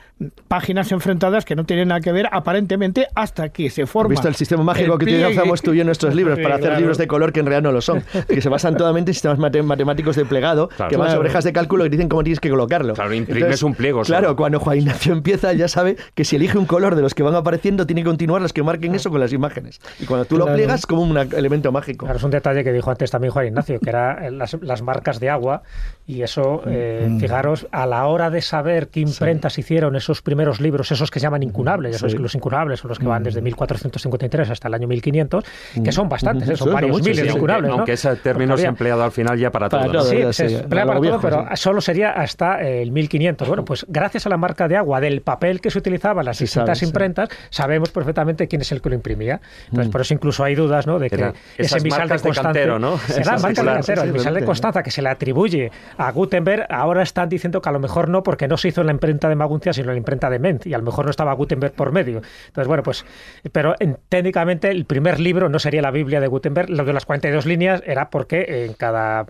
páginas 0.49 0.90
enfrentadas 0.92 1.44
que 1.44 1.57
no 1.57 1.64
tienen 1.64 1.88
nada 1.88 2.01
que 2.01 2.12
ver 2.12 2.29
aparentemente 2.31 3.09
hasta 3.14 3.49
que 3.49 3.68
se 3.70 3.87
forma. 3.87 4.11
visto 4.11 4.29
el 4.29 4.35
sistema 4.35 4.62
mágico 4.62 4.97
que 4.99 5.05
utilizamos 5.05 5.61
tú 5.62 5.75
y 5.75 5.81
en 5.81 5.87
nuestros 5.87 6.14
libros 6.16 6.38
para 6.38 6.57
hacer 6.57 6.79
libros 6.79 6.99
de 6.99 7.07
color 7.07 7.33
que 7.33 7.40
en 7.40 7.47
realidad 7.47 7.62
no 7.62 7.73
lo 7.73 7.81
son? 7.81 8.03
que 8.29 8.40
se 8.40 8.49
basan 8.49 8.77
totalmente 8.77 9.11
en 9.11 9.14
sistemas 9.14 9.38
matemáticos 9.38 10.16
de 10.16 10.25
plegado, 10.25 10.68
que 10.88 10.97
van 10.97 11.11
sobre 11.11 11.29
hojas 11.31 11.44
de 11.44 11.53
cálculo 11.53 11.87
y 11.87 11.88
dicen 11.88 12.09
cómo 12.09 12.23
tienes 12.23 12.40
que 12.40 12.51
colocarlo. 12.51 12.94
Claro, 12.94 13.14
imprimes 13.14 13.62
un 13.62 13.75
pliego. 13.75 14.03
Claro, 14.03 14.37
cuando 14.37 14.61
Juan 14.61 14.79
Ignacio 14.79 15.12
empieza 15.12 15.53
ya 15.53 15.68
sabe 15.68 15.97
que 16.14 16.25
si 16.25 16.37
elige 16.37 16.59
un 16.59 16.66
color 16.66 16.94
de 16.94 17.03
los 17.03 17.14
que 17.14 17.23
van 17.23 17.35
apareciendo, 17.35 17.87
tiene 17.87 18.03
que 18.03 18.07
continuar 18.07 18.40
los 18.42 18.53
que 18.53 18.62
marquen 18.62 18.94
eso 18.94 19.11
con 19.11 19.20
las 19.20 19.33
imágenes. 19.33 19.81
Y 19.99 20.07
cuando 20.07 20.25
tú 20.25 20.38
lo 20.38 20.47
pliegas 20.53 20.87
como 20.87 21.03
un 21.03 21.16
elemento 21.16 21.73
mágico. 21.73 22.07
Claro, 22.07 22.18
es 22.18 22.25
un 22.25 22.31
detalle 22.31 22.64
que 22.64 22.73
dijo 22.73 22.90
antes 22.90 23.11
también 23.11 23.33
Juan 23.33 23.47
Ignacio 23.47 23.73
Que 23.80 23.90
eran 23.90 24.38
las, 24.38 24.54
las 24.62 24.82
marcas 24.82 25.20
de 25.20 25.30
agua 25.30 25.62
y 26.06 26.20
eso, 26.20 26.62
eh, 26.66 27.06
mm. 27.08 27.18
fijaros, 27.18 27.66
a 27.72 27.86
la 27.86 28.06
hora 28.06 28.28
de 28.28 28.42
saber 28.42 28.88
qué 28.88 29.00
imprentas 29.00 29.58
hicieron 29.58 29.96
esos 29.96 30.20
primeros 30.20 30.60
libros, 30.60 30.92
esos 30.92 31.10
que 31.10 31.18
se 31.18 31.24
llaman 31.24 31.42
incunables, 31.42 31.92
ya 31.92 31.98
sabéis 31.98 32.16
que 32.16 32.22
los 32.22 32.34
incunables 32.34 32.80
son 32.80 32.90
los 32.90 32.98
que 32.98 33.06
van 33.06 33.22
desde 33.22 33.40
1453 33.40 34.48
mm. 34.48 34.52
hasta 34.52 34.68
el 34.68 34.74
año 34.74 34.86
1500, 34.86 35.44
que 35.82 35.92
son 35.92 36.08
bastantes, 36.08 36.48
¿eh? 36.48 36.56
son 36.56 36.72
varios 36.72 37.00
miles 37.00 37.22
de 37.24 37.30
incunables. 37.30 37.70
Aunque, 37.70 37.92
ese 37.92 38.16
término 38.16 38.56
se 38.58 38.66
ha 38.66 38.68
empleado 38.68 39.02
al 39.02 39.12
final 39.12 39.38
ya 39.38 39.50
para, 39.50 39.68
todo. 39.70 40.04
Sí, 40.04 40.20
se 40.32 40.60
emplea 40.60 40.84
para 40.84 41.00
todo, 41.00 41.20
pero 41.20 41.46
solo 41.54 41.80
sería 41.80 42.10
hasta 42.10 42.60
el 42.60 42.92
1500. 42.92 43.48
Bueno, 43.48 43.64
pues 43.64 43.86
gracias 43.88 44.26
a 44.26 44.28
la 44.28 44.36
marca 44.36 44.68
de 44.68 44.76
agua, 44.76 45.00
del 45.00 45.22
papel 45.22 45.62
que 45.62 45.70
se 45.70 45.78
utilizaba 45.78 46.20
en 46.20 46.26
las 46.26 46.38
distintas 46.38 46.82
imprentas, 46.82 47.30
sabemos 47.48 47.90
perfectamente 47.90 48.46
quién 48.46 48.60
es 48.60 48.70
el 48.72 48.82
que 48.82 48.90
lo 48.90 48.94
imprimía. 48.94 49.40
Entonces, 49.66 49.88
mm. 49.88 49.92
por 49.92 50.00
eso 50.02 50.12
incluso 50.12 50.44
hay 50.44 50.54
dudas 50.54 50.86
¿no? 50.86 50.98
de 50.98 51.08
que 51.08 51.32
ese 51.56 51.80
misal 51.80 52.08
de 52.08 52.18
Constanza... 52.18 52.78
¿no? 52.78 52.98
De 53.14 53.22
cantero, 53.54 54.02
el 54.02 54.12
misal 54.12 54.34
de 54.34 54.44
Constanza 54.44 54.82
que 54.82 54.90
se 54.90 55.00
le 55.00 55.08
atribuye 55.08 55.70
a 55.96 56.11
Gutenberg, 56.12 56.66
ahora 56.70 57.02
están 57.02 57.28
diciendo 57.28 57.61
que 57.61 57.68
a 57.68 57.72
lo 57.72 57.80
mejor 57.80 58.09
no, 58.09 58.22
porque 58.22 58.48
no 58.48 58.57
se 58.57 58.68
hizo 58.68 58.80
en 58.80 58.88
la 58.88 58.92
imprenta 58.92 59.28
de 59.28 59.37
Maguncia, 59.37 59.72
sino 59.72 59.90
en 59.90 59.94
la 59.94 59.98
imprenta 59.98 60.30
de 60.30 60.38
Ment, 60.38 60.66
y 60.66 60.74
a 60.74 60.78
lo 60.78 60.85
mejor 60.85 61.04
no 61.04 61.11
estaba 61.11 61.33
Gutenberg 61.35 61.74
por 61.74 61.92
medio. 61.92 62.22
Entonces, 62.46 62.68
bueno, 62.68 62.83
pues, 62.83 63.04
pero 63.52 63.74
técnicamente 64.09 64.70
el 64.70 64.85
primer 64.85 65.20
libro 65.20 65.48
no 65.48 65.59
sería 65.59 65.83
la 65.83 65.90
Biblia 65.90 66.20
de 66.20 66.26
Gutenberg, 66.26 66.70
lo 66.70 66.85
de 66.85 66.92
las 66.92 67.07
42 67.07 67.46
líneas 67.46 67.83
era 67.87 68.11
porque 68.11 68.64
en 68.64 68.74
cada 68.74 69.26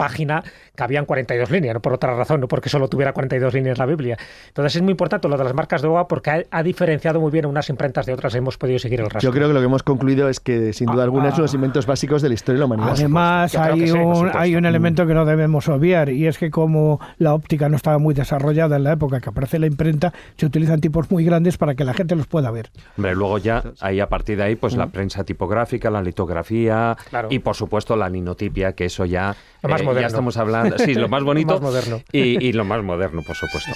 página 0.00 0.42
cabían 0.74 1.04
42 1.04 1.50
líneas, 1.50 1.74
no 1.74 1.80
por 1.82 1.92
otra 1.92 2.16
razón, 2.16 2.40
no 2.40 2.48
porque 2.48 2.70
solo 2.70 2.88
tuviera 2.88 3.12
42 3.12 3.52
líneas 3.52 3.76
la 3.76 3.84
Biblia. 3.84 4.16
Entonces 4.48 4.76
es 4.76 4.82
muy 4.82 4.92
importante 4.92 5.28
lo 5.28 5.36
de 5.36 5.44
las 5.44 5.52
marcas 5.52 5.82
de 5.82 5.88
agua 5.88 6.08
porque 6.08 6.46
ha, 6.50 6.62
diferenciado 6.62 7.20
muy 7.20 7.30
bien 7.30 7.44
unas 7.44 7.68
imprentas 7.68 8.06
de 8.06 8.14
otras, 8.14 8.34
hemos 8.34 8.56
podido 8.56 8.78
seguir 8.78 9.00
el 9.00 9.10
rastro. 9.10 9.20
Yo 9.20 9.30
creo 9.30 9.48
que 9.48 9.52
lo 9.52 9.60
que 9.60 9.66
hemos 9.66 9.82
concluido 9.82 10.30
es 10.30 10.40
que 10.40 10.72
sin 10.72 10.86
duda 10.86 11.02
alguna 11.02 11.28
es 11.28 11.34
uno 11.34 11.42
de 11.42 11.42
los 11.42 11.54
inventos 11.54 11.84
básicos 11.84 12.22
de 12.22 12.28
la 12.28 12.34
historia 12.34 12.54
de 12.54 12.60
la 12.60 12.64
humanidad. 12.64 12.92
Además 12.92 13.54
hay, 13.56 13.90
un, 13.90 14.30
hay 14.32 14.56
un 14.56 14.64
elemento 14.64 15.06
que 15.06 15.12
no 15.12 15.26
debemos 15.26 15.68
obviar 15.68 16.08
y 16.08 16.26
es 16.26 16.38
que 16.38 16.50
como 16.50 16.98
la 17.18 17.34
óptica 17.34 17.68
no 17.68 17.76
estaba 17.76 17.98
muy 17.98 18.14
desarrollada 18.14 18.76
en 18.76 18.84
la 18.84 18.92
época 18.92 19.20
que 19.20 19.28
aparece 19.28 19.58
la 19.58 19.66
imprenta, 19.66 20.14
se 20.38 20.46
utilizan 20.46 20.80
tipos 20.80 21.10
muy 21.10 21.26
grandes 21.26 21.58
para 21.58 21.74
que 21.74 21.84
la 21.84 21.92
gente 21.92 22.16
los 22.16 22.26
pueda 22.26 22.50
ver. 22.50 22.70
Hombre, 22.96 23.14
luego 23.14 23.36
ya 23.36 23.62
ahí 23.80 24.00
a 24.00 24.08
partir 24.08 24.38
de 24.38 24.44
ahí 24.44 24.56
pues 24.56 24.76
la 24.76 24.86
prensa 24.86 25.24
tipográfica, 25.24 25.90
la 25.90 26.00
litografía 26.00 26.96
y 27.28 27.40
por 27.40 27.54
supuesto 27.54 27.96
la 27.96 28.08
ninotipia, 28.08 28.72
que 28.72 28.86
eso 28.86 29.04
ya 29.04 29.36
lo 29.62 29.68
más 29.68 29.82
eh, 29.82 29.89
moderno. 29.90 30.00
Ya 30.00 30.06
estamos 30.06 30.36
hablando, 30.36 30.78
sí, 30.78 30.94
lo 30.94 31.08
más 31.08 31.22
bonito. 31.22 31.48
lo 31.54 31.60
más 31.60 31.62
moderno. 31.62 32.02
Y, 32.12 32.52
lo 32.52 32.64
más 32.64 32.82
moderno, 32.82 33.22
por 33.22 33.36
supuesto. 33.36 33.70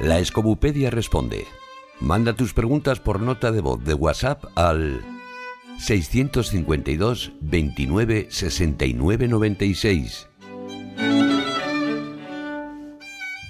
La 0.00 0.18
Escobupedia 0.18 0.90
responde. 0.90 1.46
Manda 2.00 2.34
tus 2.34 2.52
preguntas 2.52 3.00
por 3.00 3.20
nota 3.20 3.52
de 3.52 3.60
voz 3.60 3.82
de 3.82 3.94
WhatsApp 3.94 4.44
al 4.54 5.00
652 5.78 7.32
29 7.40 8.28
69 8.30 9.28
96. 9.28 10.28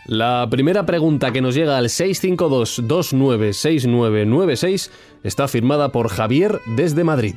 La 0.07 0.47
primera 0.49 0.87
pregunta 0.87 1.33
que 1.33 1.41
nos 1.41 1.57
llega 1.57 1.79
al 1.79 1.91
652 1.91 2.83
296996 2.87 4.93
está 5.25 5.49
firmada 5.49 5.91
por 5.91 6.09
Javier 6.09 6.61
desde 6.77 7.03
Madrid. 7.03 7.35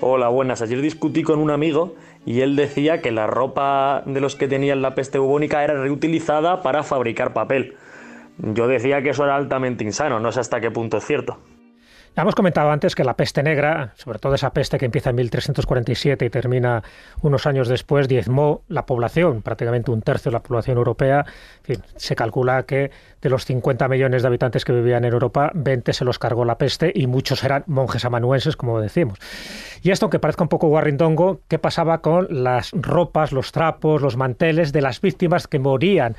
Hola, 0.00 0.28
buenas. 0.28 0.62
Ayer 0.62 0.80
discutí 0.80 1.24
con 1.24 1.40
un 1.40 1.50
amigo 1.50 1.96
y 2.24 2.42
él 2.42 2.54
decía 2.54 3.02
que 3.02 3.10
la 3.10 3.26
ropa 3.26 4.04
de 4.06 4.20
los 4.20 4.36
que 4.36 4.46
tenían 4.46 4.80
la 4.80 4.94
peste 4.94 5.18
bubónica 5.18 5.64
era 5.64 5.74
reutilizada 5.74 6.62
para 6.62 6.84
fabricar 6.84 7.32
papel. 7.32 7.74
Yo 8.38 8.68
decía 8.68 9.02
que 9.02 9.10
eso 9.10 9.24
era 9.24 9.34
altamente 9.34 9.82
insano, 9.82 10.20
no 10.20 10.30
sé 10.30 10.38
hasta 10.38 10.60
qué 10.60 10.70
punto 10.70 10.98
es 10.98 11.04
cierto. 11.04 11.38
Hemos 12.20 12.34
comentado 12.34 12.72
antes 12.72 12.96
que 12.96 13.04
la 13.04 13.14
peste 13.14 13.44
negra, 13.44 13.92
sobre 13.94 14.18
todo 14.18 14.34
esa 14.34 14.52
peste 14.52 14.76
que 14.76 14.86
empieza 14.86 15.10
en 15.10 15.16
1347 15.16 16.24
y 16.24 16.30
termina 16.30 16.82
unos 17.22 17.46
años 17.46 17.68
después, 17.68 18.08
diezmó 18.08 18.62
la 18.66 18.86
población, 18.86 19.40
prácticamente 19.40 19.92
un 19.92 20.02
tercio 20.02 20.32
de 20.32 20.32
la 20.32 20.42
población 20.42 20.78
europea. 20.78 21.24
se 21.94 22.16
calcula 22.16 22.64
que 22.64 22.90
de 23.22 23.30
los 23.30 23.44
50 23.44 23.86
millones 23.86 24.22
de 24.22 24.28
habitantes 24.28 24.64
que 24.64 24.72
vivían 24.72 25.04
en 25.04 25.12
Europa, 25.12 25.52
20 25.54 25.92
se 25.92 26.04
los 26.04 26.18
cargó 26.18 26.44
la 26.44 26.58
peste 26.58 26.90
y 26.92 27.06
muchos 27.06 27.44
eran 27.44 27.62
monjes 27.68 28.04
amanuenses, 28.04 28.56
como 28.56 28.80
decimos. 28.80 29.18
Y 29.82 29.92
esto, 29.92 30.06
aunque 30.06 30.18
parezca 30.18 30.42
un 30.42 30.48
poco 30.48 30.66
guarrindongo, 30.66 31.40
¿qué 31.46 31.60
pasaba 31.60 32.00
con 32.00 32.26
las 32.30 32.72
ropas, 32.72 33.30
los 33.30 33.52
trapos, 33.52 34.02
los 34.02 34.16
manteles 34.16 34.72
de 34.72 34.82
las 34.82 35.00
víctimas 35.00 35.46
que 35.46 35.60
morían 35.60 36.16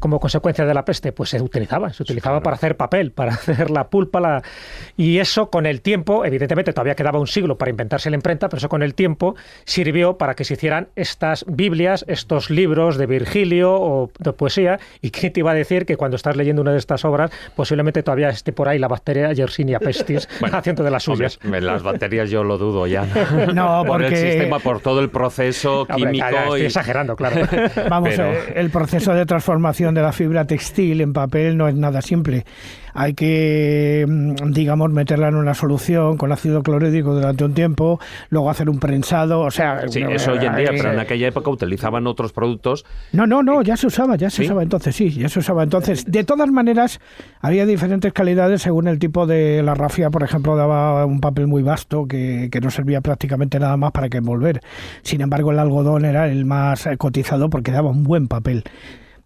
como 0.00 0.18
consecuencia 0.18 0.64
de 0.66 0.74
la 0.74 0.84
peste? 0.84 1.12
Pues 1.12 1.30
se 1.30 1.40
utilizaban, 1.40 1.92
se 1.92 2.02
utilizaba 2.02 2.40
para 2.40 2.56
hacer 2.56 2.76
papel, 2.76 3.12
para 3.12 3.32
hacer 3.34 3.70
la 3.70 3.88
pulpa, 3.88 4.20
la... 4.20 4.42
y 4.96 5.18
eso 5.18 5.35
con 5.44 5.66
el 5.66 5.82
tiempo, 5.82 6.24
evidentemente 6.24 6.72
todavía 6.72 6.94
quedaba 6.94 7.20
un 7.20 7.26
siglo 7.26 7.58
para 7.58 7.70
inventarse 7.70 8.08
la 8.10 8.16
imprenta, 8.16 8.48
pero 8.48 8.58
eso 8.58 8.68
con 8.68 8.82
el 8.82 8.94
tiempo 8.94 9.36
sirvió 9.64 10.16
para 10.16 10.34
que 10.34 10.44
se 10.44 10.54
hicieran 10.54 10.88
estas 10.96 11.44
Biblias, 11.46 12.04
estos 12.08 12.50
libros 12.50 12.96
de 12.96 13.06
Virgilio 13.06 13.74
o 13.74 14.10
de 14.18 14.32
poesía. 14.32 14.78
¿Y 15.02 15.10
quién 15.10 15.32
te 15.32 15.40
iba 15.40 15.50
a 15.50 15.54
decir 15.54 15.84
que 15.84 15.96
cuando 15.96 16.16
estás 16.16 16.36
leyendo 16.36 16.62
una 16.62 16.72
de 16.72 16.78
estas 16.78 17.04
obras, 17.04 17.30
posiblemente 17.54 18.02
todavía 18.02 18.30
esté 18.30 18.52
por 18.52 18.68
ahí 18.68 18.78
la 18.78 18.88
bacteria 18.88 19.32
Yersinia 19.32 19.78
pestis 19.78 20.28
haciendo 20.52 20.82
de 20.82 20.90
las 20.90 21.02
suyas? 21.02 21.38
las 21.42 21.82
bacterias 21.82 22.30
yo 22.30 22.42
lo 22.42 22.58
dudo 22.58 22.86
ya. 22.86 23.06
No, 23.54 23.84
porque... 23.86 24.06
Por 24.06 24.14
el 24.14 24.16
sistema, 24.16 24.58
por 24.58 24.80
todo 24.80 25.00
el 25.00 25.10
proceso 25.10 25.86
químico. 25.86 26.26
estoy 26.26 26.62
exagerando, 26.62 27.16
claro. 27.16 27.46
Vamos, 27.90 28.14
el 28.54 28.70
proceso 28.70 29.12
de 29.12 29.26
transformación 29.26 29.94
de 29.94 30.02
la 30.02 30.12
fibra 30.12 30.46
textil 30.46 31.00
en 31.00 31.12
papel 31.12 31.56
no 31.56 31.68
es 31.68 31.74
nada 31.74 32.00
simple 32.02 32.44
hay 32.96 33.12
que, 33.12 34.06
mm, 34.08 34.52
digamos, 34.52 34.90
meterla 35.16 35.28
en 35.28 35.36
una 35.36 35.54
solución 35.54 36.16
con 36.16 36.30
ácido 36.32 36.62
clorhídrico 36.62 37.14
durante 37.14 37.44
un 37.44 37.54
tiempo, 37.54 37.98
luego 38.28 38.50
hacer 38.50 38.68
un 38.68 38.78
prensado, 38.78 39.40
o 39.40 39.50
sea... 39.50 39.88
Sí, 39.88 40.02
eso 40.02 40.32
hoy 40.32 40.44
en 40.44 40.56
día, 40.56 40.70
pero 40.70 40.92
en 40.92 40.98
aquella 40.98 41.28
época 41.28 41.50
utilizaban 41.50 42.06
otros 42.06 42.32
productos. 42.32 42.84
No, 43.12 43.26
no, 43.26 43.42
no, 43.42 43.62
ya 43.62 43.76
se 43.76 43.86
usaba, 43.86 44.16
ya 44.16 44.28
se 44.28 44.42
usaba 44.42 44.62
entonces, 44.62 44.94
sí, 44.94 45.10
ya 45.10 45.28
se 45.28 45.38
usaba 45.38 45.62
entonces. 45.62 46.04
De 46.06 46.24
todas 46.24 46.50
maneras, 46.50 47.00
había 47.40 47.64
diferentes 47.64 48.12
calidades 48.12 48.62
según 48.62 48.88
el 48.88 48.98
tipo 48.98 49.26
de 49.26 49.62
la 49.62 49.74
rafia, 49.74 50.10
por 50.10 50.22
ejemplo, 50.22 50.56
daba 50.56 51.06
un 51.06 51.20
papel 51.20 51.46
muy 51.46 51.62
vasto 51.62 52.06
que, 52.06 52.48
que 52.50 52.60
no 52.60 52.70
servía 52.70 53.00
prácticamente 53.00 53.58
nada 53.58 53.76
más 53.76 53.92
para 53.92 54.08
que 54.08 54.18
envolver. 54.18 54.60
Sin 55.02 55.20
embargo, 55.22 55.52
el 55.52 55.58
algodón 55.58 56.04
era 56.04 56.28
el 56.28 56.44
más 56.44 56.88
cotizado 56.98 57.48
porque 57.48 57.72
daba 57.72 57.90
un 57.90 58.04
buen 58.04 58.28
papel. 58.28 58.64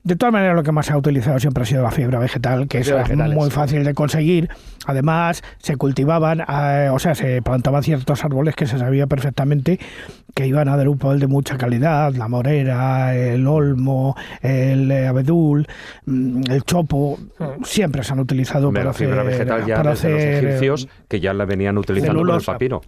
De 0.03 0.17
todas 0.17 0.33
maneras, 0.33 0.57
lo 0.57 0.63
que 0.63 0.73
más 0.73 0.87
se 0.87 0.95
ha 0.95 0.97
utilizado 0.97 1.39
siempre 1.39 1.63
ha 1.63 1.67
sido 1.67 1.83
la 1.83 1.91
fibra 1.91 2.19
vegetal, 2.19 2.69
que 2.69 2.79
es 2.79 2.93
muy 3.17 3.51
fácil 3.51 3.85
de 3.85 3.93
conseguir. 3.93 4.49
Además, 4.87 5.43
se 5.59 5.77
cultivaban, 5.77 6.41
eh, 6.41 6.89
o 6.91 6.99
sea, 6.99 7.15
se 7.15 7.43
plantaban 7.43 7.83
ciertos 7.83 8.25
árboles 8.25 8.57
que 8.57 8.67
se 8.67 8.79
sabía 8.79 9.07
perfectamente 9.07 9.79
que 10.35 10.47
iban 10.47 10.69
a 10.69 10.77
dar 10.77 10.89
un 10.89 10.99
papel 10.99 11.21
de 11.21 11.27
mucha 11.27 11.59
calidad, 11.59 12.15
la 12.15 12.29
morera, 12.29 13.15
el 13.17 13.47
olmo, 13.47 14.17
el 14.43 14.91
abedul, 15.07 15.67
mm, 16.07 16.43
el 16.51 16.63
chopo, 16.63 17.19
siempre 17.65 18.03
se 18.03 18.13
han 18.13 18.21
utilizado 18.21 18.73
para 18.73 18.91
hacer... 18.91 19.09
fibra 19.09 19.23
vegetal 19.23 19.67
ya 19.67 19.77
para 19.77 19.93
hacer, 19.93 20.13
los 20.13 20.23
egipcios, 20.23 20.89
que 21.09 21.21
ya 21.21 21.35
la 21.35 21.45
venían 21.45 21.79
utilizando 21.79 22.23
con 22.23 22.37
el 22.37 22.43
papiro. 22.43 22.81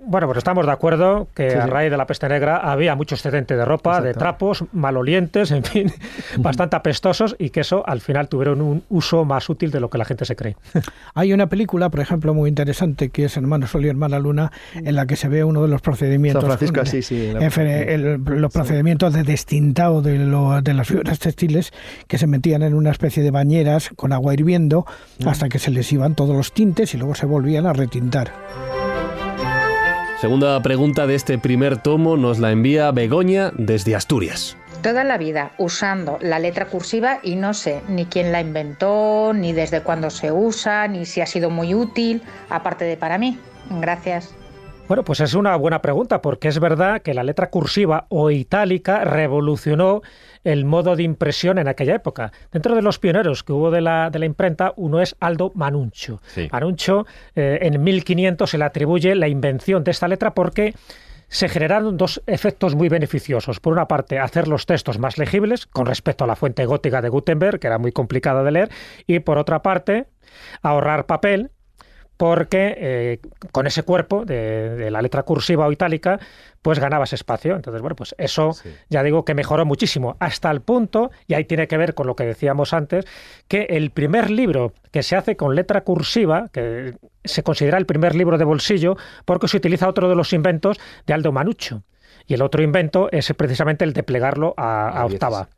Bueno, 0.00 0.26
pues 0.26 0.38
estamos 0.38 0.66
de 0.66 0.72
acuerdo 0.72 1.28
que 1.34 1.54
a 1.54 1.66
raíz 1.66 1.90
de 1.90 1.96
la 1.96 2.06
peste 2.06 2.28
negra 2.28 2.58
había 2.58 2.94
mucho 2.94 3.14
excedente 3.14 3.56
de 3.56 3.64
ropa, 3.64 4.00
de 4.00 4.14
trapos, 4.14 4.64
malolientes, 4.72 5.50
en 5.50 5.64
fin, 5.64 5.92
bastante 6.44 6.76
apestosos 6.76 7.34
y 7.38 7.50
que 7.50 7.60
eso 7.60 7.82
al 7.86 8.00
final 8.00 8.28
tuvieron 8.28 8.60
un 8.60 8.84
uso 8.88 9.24
más 9.24 9.48
útil 9.48 9.72
de 9.72 9.80
lo 9.80 9.90
que 9.90 9.98
la 9.98 10.04
gente 10.04 10.24
se 10.24 10.36
cree. 10.36 10.56
Hay 11.14 11.32
una 11.32 11.48
película, 11.48 11.90
por 11.90 12.00
ejemplo, 12.00 12.34
muy 12.34 12.48
interesante 12.48 13.08
que 13.08 13.24
es 13.24 13.36
Hermano 13.36 13.66
Sol 13.66 13.84
y 13.84 13.88
Hermana 13.88 14.20
Luna, 14.20 14.52
en 14.74 14.94
la 14.94 15.06
que 15.06 15.16
se 15.16 15.28
ve 15.28 15.42
uno 15.42 15.62
de 15.62 15.68
los 15.68 15.80
procedimientos 15.80 16.44
los 16.44 16.56
procedimientos 18.52 19.12
de 19.12 19.22
destintado 19.24 20.02
de, 20.02 20.18
de, 20.18 20.74
las 20.74 20.86
fibras 20.86 21.18
textiles 21.18 21.72
que 22.06 22.18
se 22.18 22.26
metían 22.26 22.62
en 22.62 22.74
una 22.74 22.90
especie 22.90 23.22
de 23.22 23.30
bañeras 23.30 23.90
con 23.96 24.12
agua 24.12 24.34
hirviendo 24.34 24.86
mm. 25.20 25.28
hasta 25.28 25.48
que 25.48 25.58
se 25.58 25.70
les 25.70 25.90
iban 25.92 26.14
todos 26.14 26.36
los 26.36 26.52
tintes 26.52 26.92
y 26.94 26.98
luego 26.98 27.14
se 27.14 27.26
volvían 27.26 27.66
a 27.66 27.72
retintar. 27.72 28.32
Segunda 30.20 30.62
pregunta 30.62 31.06
de 31.06 31.16
este 31.16 31.38
primer 31.38 31.82
tomo 31.82 32.16
nos 32.16 32.38
la 32.38 32.52
envía 32.52 32.90
Begoña 32.92 33.52
desde 33.56 33.94
Asturias. 33.94 34.56
Toda 34.84 35.02
la 35.02 35.16
vida 35.16 35.52
usando 35.56 36.18
la 36.20 36.38
letra 36.38 36.66
cursiva 36.66 37.18
y 37.22 37.36
no 37.36 37.54
sé 37.54 37.80
ni 37.88 38.04
quién 38.04 38.32
la 38.32 38.42
inventó, 38.42 39.32
ni 39.34 39.54
desde 39.54 39.80
cuándo 39.80 40.10
se 40.10 40.30
usa, 40.30 40.86
ni 40.88 41.06
si 41.06 41.22
ha 41.22 41.26
sido 41.26 41.48
muy 41.48 41.74
útil, 41.74 42.20
aparte 42.50 42.84
de 42.84 42.98
para 42.98 43.16
mí. 43.16 43.38
Gracias. 43.80 44.34
Bueno, 44.86 45.02
pues 45.02 45.20
es 45.20 45.32
una 45.32 45.56
buena 45.56 45.80
pregunta, 45.80 46.20
porque 46.20 46.48
es 46.48 46.60
verdad 46.60 47.00
que 47.00 47.14
la 47.14 47.22
letra 47.22 47.48
cursiva 47.48 48.04
o 48.10 48.30
itálica 48.30 49.04
revolucionó 49.04 50.02
el 50.44 50.66
modo 50.66 50.96
de 50.96 51.04
impresión 51.04 51.56
en 51.56 51.68
aquella 51.68 51.94
época. 51.94 52.32
Dentro 52.52 52.74
de 52.74 52.82
los 52.82 52.98
pioneros 52.98 53.42
que 53.42 53.54
hubo 53.54 53.70
de 53.70 53.80
la, 53.80 54.10
de 54.10 54.18
la 54.18 54.26
imprenta, 54.26 54.74
uno 54.76 55.00
es 55.00 55.16
Aldo 55.18 55.50
Manuncio. 55.54 56.20
Manuncio, 56.52 57.06
eh, 57.34 57.60
en 57.62 57.82
1500 57.82 58.50
se 58.50 58.58
le 58.58 58.64
atribuye 58.64 59.14
la 59.14 59.28
invención 59.28 59.82
de 59.82 59.92
esta 59.92 60.08
letra 60.08 60.34
porque 60.34 60.74
se 61.34 61.48
generaron 61.48 61.96
dos 61.96 62.22
efectos 62.28 62.76
muy 62.76 62.88
beneficiosos. 62.88 63.58
Por 63.58 63.72
una 63.72 63.88
parte, 63.88 64.20
hacer 64.20 64.46
los 64.46 64.66
textos 64.66 65.00
más 65.00 65.18
legibles 65.18 65.66
con 65.66 65.84
respecto 65.84 66.22
a 66.22 66.28
la 66.28 66.36
fuente 66.36 66.64
gótica 66.64 67.02
de 67.02 67.08
Gutenberg, 67.08 67.58
que 67.58 67.66
era 67.66 67.78
muy 67.78 67.90
complicada 67.90 68.44
de 68.44 68.52
leer, 68.52 68.70
y 69.08 69.18
por 69.18 69.38
otra 69.38 69.60
parte, 69.60 70.06
ahorrar 70.62 71.06
papel 71.06 71.50
porque 72.16 72.74
eh, 72.76 73.18
con 73.52 73.66
ese 73.66 73.82
cuerpo 73.82 74.24
de, 74.24 74.90
la 74.90 75.02
letra 75.02 75.22
cursiva 75.22 75.66
o 75.66 75.72
itálica, 75.72 76.20
pues 76.62 76.78
ganabas 76.78 77.12
espacio. 77.12 77.56
Entonces, 77.56 77.82
bueno, 77.82 77.96
pues 77.96 78.14
eso 78.18 78.52
ya 78.88 79.02
digo 79.02 79.24
que 79.24 79.34
mejoró 79.34 79.66
muchísimo, 79.66 80.16
hasta 80.20 80.50
el 80.50 80.60
punto, 80.60 81.10
y 81.26 81.34
ahí 81.34 81.44
tiene 81.44 81.68
que 81.68 81.76
ver 81.76 81.94
con 81.94 82.06
lo 82.06 82.16
que 82.16 82.24
decíamos 82.24 82.72
antes, 82.72 83.04
que 83.48 83.66
el 83.70 83.90
primer 83.90 84.30
libro 84.30 84.72
que 84.90 85.02
se 85.02 85.16
hace 85.16 85.36
con 85.36 85.54
letra 85.54 85.82
cursiva, 85.82 86.48
que 86.52 86.94
se 87.24 87.42
considera 87.42 87.78
el 87.78 87.86
primer 87.86 88.14
libro 88.14 88.38
de 88.38 88.44
bolsillo, 88.44 88.96
porque 89.24 89.48
se 89.48 89.56
utiliza 89.56 89.88
otro 89.88 90.08
de 90.08 90.14
los 90.14 90.32
inventos 90.32 90.78
de 91.06 91.14
Aldo 91.14 91.32
Manuccio. 91.32 91.82
Y 92.26 92.34
el 92.34 92.42
otro 92.42 92.62
invento 92.62 93.08
es 93.12 93.32
precisamente 93.36 93.84
el 93.84 93.92
de 93.92 94.02
plegarlo 94.02 94.54
a, 94.56 95.04
octava. 95.04 95.48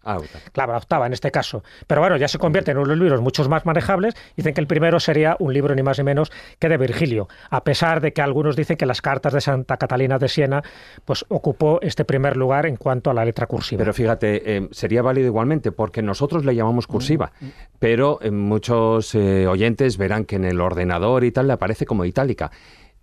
Claro, 0.52 0.74
a 0.74 0.79
octava 0.79 1.07
en 1.07 1.12
este 1.12 1.31
caso. 1.31 1.62
Pero 1.87 2.00
bueno, 2.00 2.16
ya 2.16 2.29
se 2.29 2.38
convierte 2.38 2.72
en 2.72 2.79
unos 2.79 2.96
libros 2.96 3.20
muchos 3.20 3.48
más 3.48 3.64
manejables. 3.66 4.14
Dicen 4.37 4.55
que 4.55 4.61
el 4.61 4.66
primero 4.66 4.98
sería 4.98 5.37
un 5.38 5.52
libro 5.52 5.74
ni 5.74 5.83
más 5.83 5.98
ni 5.98 6.05
menos 6.05 6.33
que 6.59 6.68
de 6.68 6.76
Virgilio, 6.76 7.29
a 7.50 7.62
pesar 7.62 8.00
de 8.00 8.12
que 8.12 8.22
algunos 8.22 8.57
dicen 8.57 8.76
que 8.76 8.87
las 8.87 9.00
cartas 9.00 9.33
de 9.33 9.40
Santa 9.40 9.76
Catalina 9.76 10.18
de 10.18 10.29
Siena 10.29 10.62
pues 11.05 11.24
ocupó 11.29 11.81
este 11.83 12.05
primer 12.05 12.37
lugar 12.37 12.66
en 12.66 12.76
cuanto 12.76 13.11
a 13.11 13.14
la 13.14 13.24
letra 13.24 13.46
cursiva. 13.46 13.79
Pero 13.79 13.94
fíjate, 13.94 14.57
eh, 14.57 14.68
sería 14.72 15.02
válido 15.02 15.29
igualmente, 15.29 15.72
porque 15.72 16.02
nosotros 16.02 16.44
le 16.44 16.55
llamamos 16.55 16.87
cursiva, 16.87 17.33
mm, 17.40 17.44
mm. 17.44 17.52
pero 17.79 18.18
eh, 18.22 18.31
muchos 18.31 19.14
eh, 19.14 19.46
oyentes 19.46 19.96
verán 19.98 20.24
que 20.24 20.37
en 20.37 20.44
el 20.44 20.61
ordenador 20.61 21.24
y 21.24 21.33
tal 21.33 21.46
le 21.46 21.52
aparece 21.55 21.87
como 21.87 22.05
itálica. 22.05 22.50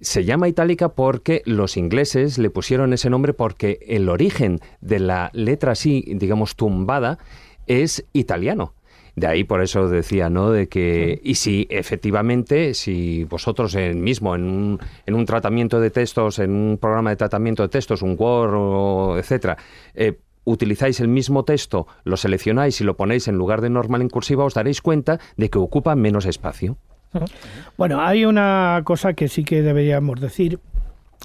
Se 0.02 0.26
llama 0.26 0.48
itálica 0.48 0.90
porque 0.90 1.42
los 1.46 1.78
ingleses 1.78 2.38
le 2.38 2.50
pusieron 2.50 2.94
ese 2.94 3.10
nombre 3.10 3.34
porque 3.34 3.80
el 3.88 4.10
origen 4.10 4.60
de 4.82 5.00
la 5.00 5.30
letra 5.34 5.72
así, 5.74 6.04
digamos, 6.16 6.56
tumbada, 6.56 7.20
es 7.68 8.06
italiano. 8.14 8.74
De 9.16 9.28
ahí 9.28 9.44
por 9.44 9.62
eso 9.62 9.90
decía, 9.90 10.30
¿no? 10.30 10.50
De 10.50 10.68
que, 10.68 11.22
y 11.24 11.36
si 11.36 11.68
efectivamente, 11.70 12.74
si 12.74 13.26
vosotros 13.26 13.76
en 13.76 14.02
mismo 14.02 14.34
en 14.34 14.44
un, 14.44 14.80
en 15.06 15.14
un 15.14 15.26
tratamiento 15.26 15.80
de 15.80 15.92
textos, 15.92 16.40
en 16.40 16.52
un 16.52 16.78
programa 16.80 17.12
de 17.12 17.16
tratamiento 17.16 17.62
de 17.62 17.70
textos, 17.70 18.02
un 18.02 18.16
Word, 18.18 19.20
etcétera, 19.20 19.58
eh, 19.94 20.18
utilizáis 20.46 21.00
el 21.00 21.10
mismo 21.10 21.46
texto, 21.46 21.88
lo 22.04 22.18
seleccionáis 22.18 22.82
y 22.82 22.84
lo 22.84 22.98
ponéis 22.98 23.28
en 23.28 23.36
lugar 23.36 23.62
de 23.62 23.70
normal 23.70 24.02
en 24.02 24.10
cursiva, 24.10 24.46
os 24.46 24.56
daréis 24.56 24.82
cuenta 24.82 25.20
de 25.38 25.50
que 25.50 25.60
ocupa 25.60 25.96
menos 25.96 26.26
espacio. 26.26 26.78
Bueno, 27.78 28.02
hay 28.02 28.26
una 28.26 28.82
cosa 28.84 29.14
que 29.14 29.28
sí 29.28 29.44
que 29.44 29.62
deberíamos 29.62 30.20
decir, 30.20 30.60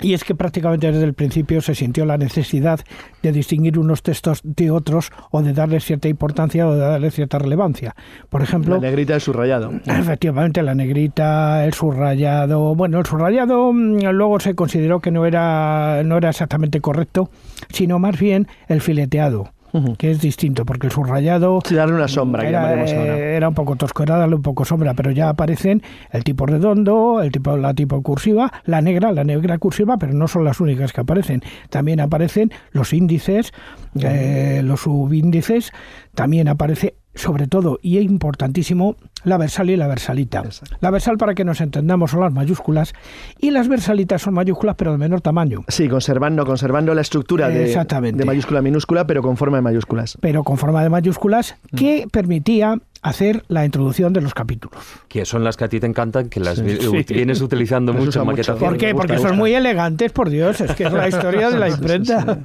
y 0.00 0.14
es 0.14 0.22
que 0.22 0.34
prácticamente 0.34 0.92
desde 0.92 1.04
el 1.04 1.14
principio 1.14 1.60
se 1.60 1.74
sintió 1.74 2.04
la 2.04 2.16
necesidad 2.16 2.80
de 3.22 3.32
distinguir 3.32 3.78
unos 3.78 4.02
textos 4.02 4.40
de 4.44 4.70
otros 4.70 5.10
o 5.30 5.42
de 5.42 5.52
darle 5.52 5.80
cierta 5.80 6.08
importancia 6.08 6.68
o 6.68 6.74
de 6.74 6.80
darle 6.80 7.10
cierta 7.10 7.38
relevancia. 7.38 7.96
Por 8.28 8.42
ejemplo... 8.42 8.76
La 8.76 8.80
negrita, 8.80 9.14
el 9.14 9.20
subrayado. 9.20 9.72
Efectivamente, 9.86 10.62
la 10.62 10.74
negrita, 10.74 11.64
el 11.64 11.74
subrayado... 11.74 12.74
Bueno, 12.76 13.00
el 13.00 13.06
subrayado 13.06 13.72
mm, 13.72 14.04
luego 14.12 14.38
se 14.38 14.54
consideró 14.54 15.00
que 15.00 15.10
no 15.10 15.26
era, 15.26 16.02
no 16.04 16.16
era 16.16 16.30
exactamente 16.30 16.80
correcto, 16.80 17.30
sino 17.70 17.98
más 17.98 18.18
bien 18.18 18.46
el 18.68 18.80
fileteado 18.80 19.52
que 19.98 20.10
es 20.10 20.20
distinto, 20.20 20.64
porque 20.64 20.86
el 20.86 20.92
subrayado... 20.92 21.60
darle 21.70 21.94
una 21.94 22.08
sombra, 22.08 22.48
era, 22.48 22.84
eh, 22.84 23.36
era 23.36 23.48
un 23.48 23.54
poco 23.54 23.76
tosco, 23.76 24.02
era 24.02 24.16
darle 24.16 24.36
un 24.36 24.42
poco 24.42 24.64
sombra, 24.64 24.94
pero 24.94 25.10
ya 25.10 25.28
aparecen 25.28 25.82
el 26.10 26.24
tipo 26.24 26.46
redondo, 26.46 27.20
el 27.22 27.32
tipo, 27.32 27.56
la 27.56 27.74
tipo 27.74 28.02
cursiva, 28.02 28.52
la 28.64 28.80
negra, 28.80 29.12
la 29.12 29.24
negra 29.24 29.58
cursiva, 29.58 29.98
pero 29.98 30.12
no 30.12 30.28
son 30.28 30.44
las 30.44 30.60
únicas 30.60 30.92
que 30.92 31.00
aparecen. 31.00 31.42
También 31.70 32.00
aparecen 32.00 32.50
los 32.72 32.92
índices, 32.92 33.52
eh, 34.00 34.62
los 34.64 34.80
subíndices, 34.80 35.72
también 36.14 36.48
aparece 36.48 36.96
sobre 37.18 37.48
todo, 37.48 37.78
y 37.82 37.98
es 37.98 38.04
importantísimo, 38.04 38.96
la 39.24 39.38
versal 39.38 39.70
y 39.70 39.76
la 39.76 39.86
versalita. 39.86 40.42
La 40.80 40.90
versal, 40.90 41.18
para 41.18 41.34
que 41.34 41.44
nos 41.44 41.60
entendamos, 41.60 42.10
son 42.10 42.20
las 42.20 42.32
mayúsculas 42.32 42.92
y 43.38 43.50
las 43.50 43.68
versalitas 43.68 44.22
son 44.22 44.34
mayúsculas, 44.34 44.76
pero 44.76 44.92
de 44.92 44.98
menor 44.98 45.20
tamaño. 45.20 45.64
Sí, 45.68 45.88
conservando, 45.88 46.44
conservando 46.44 46.94
la 46.94 47.00
estructura 47.00 47.48
de, 47.48 47.74
de 48.12 48.24
mayúscula 48.24 48.62
minúscula, 48.62 49.06
pero 49.06 49.22
con 49.22 49.36
forma 49.36 49.58
de 49.58 49.62
mayúsculas. 49.62 50.18
Pero 50.20 50.44
con 50.44 50.58
forma 50.58 50.82
de 50.82 50.88
mayúsculas, 50.88 51.56
que 51.76 52.06
permitía 52.10 52.78
hacer 53.02 53.44
la 53.48 53.64
introducción 53.64 54.12
de 54.12 54.20
los 54.20 54.34
capítulos. 54.34 54.82
Que 55.08 55.24
son 55.24 55.44
las 55.44 55.56
que 55.56 55.64
a 55.64 55.68
ti 55.68 55.80
te 55.80 55.86
encantan, 55.86 56.28
que 56.28 56.40
las 56.40 56.60
vienes 57.08 57.40
utilizando 57.40 57.92
mucho 57.92 58.20
en 58.20 58.26
maquetación. 58.26 58.70
¿Por 58.70 58.78
qué? 58.78 58.94
Porque 58.94 59.18
son 59.18 59.36
muy 59.36 59.54
elegantes, 59.54 60.12
por 60.12 60.30
Dios, 60.30 60.60
es 60.60 60.74
que 60.74 60.84
es 60.84 60.92
la 60.92 61.08
historia 61.18 61.50
de 61.50 61.58
la 61.58 61.68
imprenta. 61.68 62.38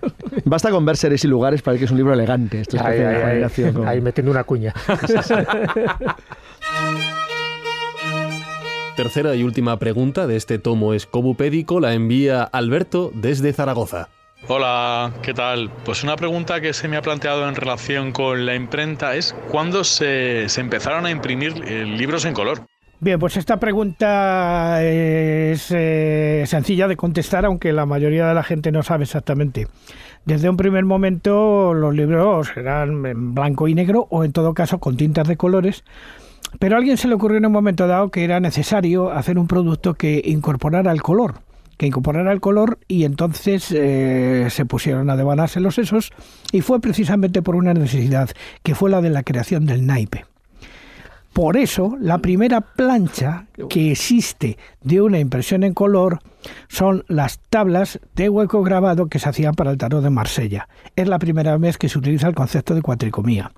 Basta 0.46 0.70
con 0.72 0.86
ver 0.86 0.98
seres 0.98 1.24
y 1.24 1.28
lugares 1.28 1.62
para 1.62 1.78
que 1.78 1.86
es 1.86 1.92
un 1.92 1.98
libro 1.98 2.14
elegante. 2.14 2.62
Esto 2.62 2.78
es 2.78 2.84
ahí, 2.84 4.02
metiendo 4.02 4.32
una 4.32 4.44
cuña. 4.44 4.74
Tercera 8.96 9.36
y 9.36 9.44
última 9.44 9.78
pregunta 9.80 10.28
de 10.28 10.36
este 10.36 10.60
tomo 10.60 10.94
escobupédico 10.94 11.80
la 11.80 11.94
envía 11.94 12.44
Alberto 12.44 13.12
desde 13.14 13.52
Zaragoza. 13.52 14.10
Hola, 14.48 15.14
¿qué 15.22 15.34
tal? 15.34 15.72
Pues 15.86 16.04
una 16.04 16.16
pregunta 16.16 16.62
que 16.62 16.74
se 16.74 16.88
me 16.88 16.98
ha 16.98 17.02
planteado 17.02 17.48
en 17.48 17.56
relación 17.56 18.12
con 18.12 18.46
la 18.46 18.56
imprenta 18.56 19.16
es 19.16 19.34
¿cuándo 19.50 19.84
se, 19.84 20.46
empezaron 20.58 21.06
a 21.06 21.12
imprimir 21.12 21.64
eh, 21.66 21.86
libros 21.86 22.26
en 22.26 22.34
color? 22.34 22.62
Bien, 23.00 23.20
pues 23.20 23.36
esta 23.36 23.60
pregunta 23.60 24.84
es 24.84 25.72
eh, 25.72 26.44
sencilla 26.46 26.88
de 26.88 26.96
contestar, 26.96 27.46
aunque 27.46 27.74
la 27.74 27.86
mayoría 27.86 28.28
de 28.28 28.34
la 28.34 28.44
gente 28.44 28.72
no 28.72 28.84
sabe 28.84 29.04
exactamente. 29.04 29.68
Desde 30.26 30.50
un 30.50 30.56
primer 30.56 30.86
momento 30.86 31.74
los 31.74 31.94
libros 31.94 32.52
eran 32.56 33.06
en 33.06 33.34
blanco 33.34 33.68
y 33.68 33.76
negro 33.76 34.08
o 34.10 34.24
en 34.24 34.32
todo 34.32 34.54
caso 34.54 34.80
con 34.80 34.96
tintas 34.96 35.28
de 35.28 35.36
colores, 35.36 35.84
pero 36.60 36.76
a 36.76 36.80
alguien 36.80 36.98
se 36.98 37.08
le 37.08 37.16
ocurrió 37.16 37.38
en 37.38 37.46
un 37.46 37.52
momento 37.52 37.88
dado 37.88 38.10
que 38.10 38.24
era 38.24 38.40
necesario 38.40 39.12
hacer 39.12 39.38
un 39.38 39.48
producto 39.48 39.94
que 39.94 40.22
incorporara 40.26 40.92
el 40.92 41.02
color 41.02 41.36
que 41.78 41.88
incorporara 41.88 42.32
el 42.32 42.40
color 42.40 42.80
y 42.88 43.04
entonces 43.04 43.72
eh, 43.72 44.48
se 44.50 44.66
pusieron 44.66 45.10
a 45.10 45.16
devanarse 45.16 45.60
los 45.60 45.76
sesos 45.76 46.12
y 46.52 46.62
fue 46.62 46.80
precisamente 46.80 47.42
por 47.42 47.56
una 47.56 47.74
necesidad 47.74 48.30
que 48.62 48.76
fue 48.76 48.90
la 48.90 49.02
de 49.02 49.10
la 49.10 49.24
creación 49.24 49.66
del 49.66 49.86
naipe. 49.86 50.26
Por 51.34 51.58
eso, 51.58 51.98
la 52.00 52.20
primera 52.20 52.62
plancha 52.62 53.48
que 53.68 53.92
existe 53.92 54.60
de 54.82 55.02
una 55.02 55.18
impresión 55.18 55.64
en 55.64 55.74
color 55.74 56.20
son 56.68 57.06
las 57.08 57.40
tablas 57.50 58.00
de 58.16 58.30
hueco 58.30 58.62
grabado 58.62 59.08
que 59.08 59.18
se 59.18 59.30
hacían 59.30 59.56
para 59.56 59.72
el 59.72 59.80
tarot 59.80 60.04
de 60.04 60.12
Marsella. 60.12 60.68
Es 60.96 61.08
la 61.08 61.18
primera 61.18 61.58
vez 61.58 61.80
que 61.80 61.90
se 61.90 61.98
utiliza 61.98 62.28
el 62.28 62.36
concepto 62.36 62.76
de 62.76 62.84
cuatricomía. 62.84 63.52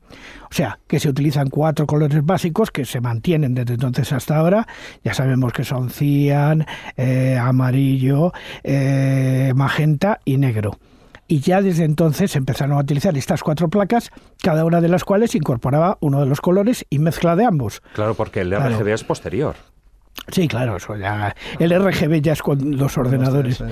O 0.49 0.53
sea, 0.53 0.79
que 0.87 1.01
se 1.01 1.09
utilizan 1.09 1.49
cuatro 1.49 1.85
colores 1.85 2.25
básicos 2.25 2.71
que 2.71 2.85
se 2.85 3.01
mantienen 3.01 3.53
desde 3.53 3.73
entonces 3.73 4.13
hasta 4.13 4.37
ahora. 4.37 4.65
Ya 5.03 5.13
sabemos 5.13 5.51
que 5.51 5.65
son 5.65 5.89
cian, 5.89 6.65
eh, 6.95 7.37
amarillo, 7.37 8.31
eh, 8.63 9.51
magenta 9.53 10.21
y 10.23 10.37
negro 10.37 10.79
y 11.27 11.39
ya 11.39 11.61
desde 11.61 11.83
entonces 11.83 12.35
empezaron 12.35 12.77
a 12.77 12.81
utilizar 12.81 13.17
estas 13.17 13.43
cuatro 13.43 13.69
placas, 13.69 14.11
cada 14.41 14.65
una 14.65 14.81
de 14.81 14.89
las 14.89 15.03
cuales 15.03 15.35
incorporaba 15.35 15.97
uno 16.01 16.19
de 16.19 16.25
los 16.25 16.41
colores 16.41 16.85
y 16.89 16.99
mezcla 16.99 17.35
de 17.35 17.45
ambos. 17.45 17.81
Claro, 17.93 18.13
porque 18.13 18.41
el 18.41 18.55
RGB 18.55 18.87
es 18.89 19.03
posterior. 19.03 19.55
Sí, 20.31 20.47
claro, 20.47 20.77
eso 20.77 20.95
ya, 20.97 21.35
el 21.59 21.69
RGB 21.69 22.19
ya 22.21 22.33
es 22.33 22.41
con 22.41 22.77
los 22.77 22.97
ordenadores. 22.97 23.63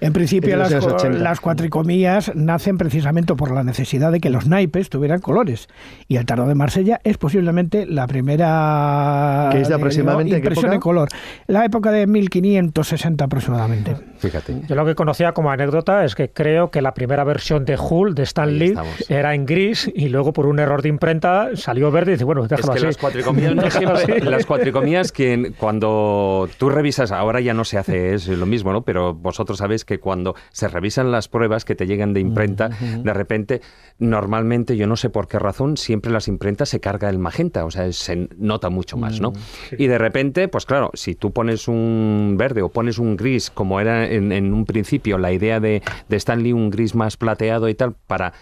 En 0.00 0.12
principio 0.12 0.56
las, 0.56 0.72
las, 1.04 1.40
cuatricomías 1.40 2.34
nacen 2.34 2.76
precisamente 2.76 3.34
por 3.36 3.52
la 3.52 3.62
necesidad 3.62 4.10
de 4.10 4.18
que 4.20 4.28
los 4.28 4.46
naipes 4.46 4.90
tuvieran 4.90 5.20
colores. 5.20 5.68
Y 6.08 6.16
el 6.16 6.26
tarot 6.26 6.48
de 6.48 6.56
Marsella 6.56 7.00
es 7.04 7.18
posiblemente 7.18 7.86
la 7.86 8.08
primera 8.08 9.50
¿Qué 9.52 9.60
es 9.60 9.68
de 9.68 9.74
aproximadamente 9.74 10.36
impresión 10.36 10.72
en 10.72 10.80
color. 10.80 11.08
La 11.46 11.64
época 11.64 11.92
de 11.92 12.06
1560 12.06 13.24
aproximadamente. 13.24 13.96
Fíjate. 14.18 14.62
Yo 14.68 14.74
lo 14.74 14.84
que 14.84 14.96
conocía 14.96 15.32
como 15.32 15.50
anécdota 15.52 16.04
es 16.04 16.16
que 16.16 16.30
creo 16.30 16.70
que 16.70 16.82
la 16.82 16.94
primera 16.94 17.22
versión 17.22 17.64
de 17.64 17.76
Hull, 17.78 18.14
de 18.14 18.24
Stan 18.24 18.58
Lee, 18.58 18.74
era 19.08 19.34
en 19.34 19.46
gris 19.46 19.90
y 19.94 20.08
luego 20.08 20.32
por 20.32 20.46
un 20.46 20.58
error 20.58 20.82
de 20.82 20.88
imprenta 20.88 21.50
salió 21.54 21.92
verde 21.92 22.12
y 22.12 22.14
dice, 22.14 22.24
bueno, 22.24 22.46
déjalo 22.48 22.74
es 22.74 22.80
que 22.80 22.86
Las 22.86 22.96
cuatricomías, 22.96 23.54
las 24.24 24.46
cuatricomías 24.46 25.12
que 25.12 25.52
cuando 25.56 25.81
tú 25.82 26.70
revisas, 26.70 27.12
ahora 27.12 27.40
ya 27.40 27.54
no 27.54 27.64
se 27.64 27.78
hace 27.78 28.14
es 28.14 28.28
lo 28.28 28.46
mismo, 28.46 28.72
¿no? 28.72 28.82
Pero 28.82 29.14
vosotros 29.14 29.58
sabéis 29.58 29.84
que 29.84 29.98
cuando 29.98 30.34
se 30.50 30.68
revisan 30.68 31.10
las 31.10 31.28
pruebas 31.28 31.64
que 31.64 31.74
te 31.74 31.86
llegan 31.86 32.14
de 32.14 32.20
imprenta, 32.20 32.68
de 32.68 33.12
repente, 33.12 33.60
normalmente, 33.98 34.76
yo 34.76 34.86
no 34.86 34.96
sé 34.96 35.10
por 35.10 35.28
qué 35.28 35.38
razón, 35.38 35.76
siempre 35.76 36.12
las 36.12 36.28
imprentas 36.28 36.68
se 36.68 36.80
carga 36.80 37.08
el 37.10 37.18
magenta, 37.18 37.64
o 37.64 37.70
sea, 37.70 37.92
se 37.92 38.28
nota 38.36 38.70
mucho 38.70 38.96
más, 38.96 39.20
¿no? 39.20 39.32
Mm, 39.32 39.34
y 39.78 39.86
de 39.86 39.98
repente, 39.98 40.48
pues 40.48 40.66
claro, 40.66 40.90
si 40.94 41.14
tú 41.14 41.32
pones 41.32 41.68
un 41.68 42.36
verde 42.38 42.62
o 42.62 42.68
pones 42.68 42.98
un 42.98 43.16
gris, 43.16 43.50
como 43.50 43.80
era 43.80 44.08
en, 44.08 44.52
un 44.52 44.64
principio 44.64 45.18
la 45.18 45.32
idea 45.32 45.60
de, 45.60 45.82
de 46.08 46.16
Stanley, 46.16 46.52
un 46.52 46.70
gris 46.70 46.94
más 46.94 47.16
plateado 47.16 47.68
y 47.68 47.74
tal, 47.74 47.94
para, 48.06 48.32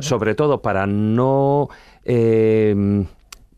sobre 0.00 0.34
todo 0.34 0.62
para 0.62 0.86
no... 0.86 1.68
Eh, 2.04 3.04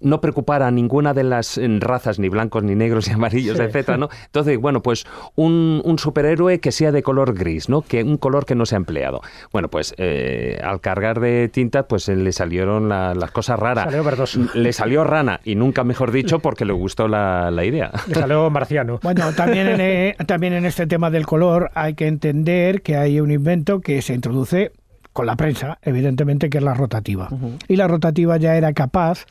no 0.02 0.20
preocupara 0.20 0.66
a 0.66 0.70
ninguna 0.70 1.14
de 1.14 1.24
las 1.24 1.58
eh, 1.58 1.68
razas, 1.80 2.18
ni 2.18 2.28
blancos, 2.28 2.62
ni 2.62 2.74
negros, 2.74 3.08
ni 3.08 3.14
amarillos, 3.14 3.58
etcétera, 3.58 3.98
¿no? 3.98 4.08
Entonces, 4.26 4.58
bueno, 4.58 4.82
pues 4.82 5.04
un, 5.34 5.82
superhéroe 5.98 6.58
que 6.58 6.72
sea 6.72 6.90
de 6.90 7.02
color 7.02 7.34
gris, 7.34 7.68
¿no? 7.68 7.82
Que 7.82 8.02
un 8.02 8.16
color 8.16 8.44
que 8.44 8.54
no 8.54 8.66
se 8.66 8.74
ha 8.74 8.78
empleado. 8.78 9.20
Bueno, 9.52 9.68
pues 9.68 9.94
eh, 9.98 10.58
al 10.64 10.80
cargar 10.80 11.20
de 11.20 11.48
tinta, 11.48 11.86
pues 11.86 12.08
le 12.08 12.32
salieron 12.32 12.88
las 12.88 13.30
cosas 13.30 13.58
raras. 13.58 13.84
Salió 13.84 14.02
verdoso. 14.02 14.40
Le 14.54 14.72
salió 14.72 15.04
rana, 15.04 15.40
y 15.44 15.54
nunca 15.54 15.84
mejor 15.84 16.12
dicho, 16.12 16.40
porque 16.40 16.64
le 16.64 16.72
gustó 16.72 17.08
la, 17.08 17.50
idea. 17.64 17.90
Le 18.08 18.14
salió 18.14 18.50
marciano. 18.50 18.98
Bueno, 19.02 19.32
también 19.32 19.68
en, 19.68 19.80
eh, 19.80 20.16
también 20.26 20.54
en 20.54 20.66
este 20.66 20.86
tema 20.86 21.10
del 21.10 21.26
color 21.26 21.70
hay 21.74 21.94
que 21.94 22.06
entender 22.06 22.82
que 22.82 22.96
hay 22.96 23.20
un 23.20 23.30
invento 23.30 23.80
que 23.80 24.02
se 24.02 24.14
introduce 24.14 24.72
con 25.12 25.26
la 25.26 25.36
prensa, 25.36 25.78
evidentemente, 25.82 26.48
que 26.48 26.58
es 26.58 26.64
la 26.64 26.74
rotativa. 26.74 27.28
Y 27.68 27.76
la 27.76 27.88
rotativa 27.88 28.36
ya 28.36 28.56
era 28.56 28.72
capaz 28.72 29.26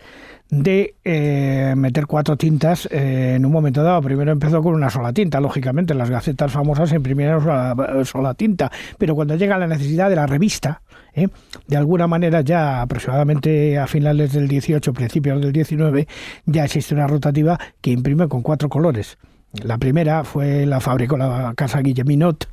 de 0.52 0.96
eh, 1.06 1.74
meter 1.78 2.06
cuatro 2.06 2.36
tintas 2.36 2.88
eh, 2.92 3.36
en 3.36 3.46
un 3.46 3.52
momento 3.52 3.82
dado. 3.84 4.02
Primero 4.02 4.32
empezó 4.32 4.62
con 4.62 4.74
una 4.74 4.90
sola 4.90 5.14
tinta, 5.14 5.40
lógicamente, 5.40 5.94
las 5.94 6.10
gacetas 6.10 6.52
famosas 6.52 6.92
imprimieron 6.92 7.42
una 7.42 8.06
sola 8.06 8.34
tinta, 8.34 8.70
pero 8.98 9.16
cuando 9.16 9.36
llega 9.36 9.58
la 9.58 9.68
necesidad 9.68 10.10
de 10.10 10.18
la 10.18 10.28
revista, 10.28 10.82
¿eh? 11.14 11.30
de 11.68 11.78
alguna 11.78 12.06
manera 12.06 12.42
ya 12.42 12.82
aproximadamente 12.82 13.80
a 13.80 13.88
finales 13.88 14.34
del 14.34 14.50
18, 14.50 14.94
principios 14.94 15.42
del 15.42 15.54
19, 15.54 16.08
ya 16.46 16.66
existe 16.66 16.94
una 16.94 17.08
rotativa 17.08 17.58
que 17.80 17.92
imprime 17.92 18.28
con 18.28 18.42
cuatro 18.42 18.68
colores. 18.68 19.18
La 19.54 19.78
primera 19.78 20.24
fue 20.24 20.66
la 20.66 20.80
fabricó 20.80 21.18
la 21.18 21.54
casa 21.56 21.82
Guilleminot, 21.82 22.48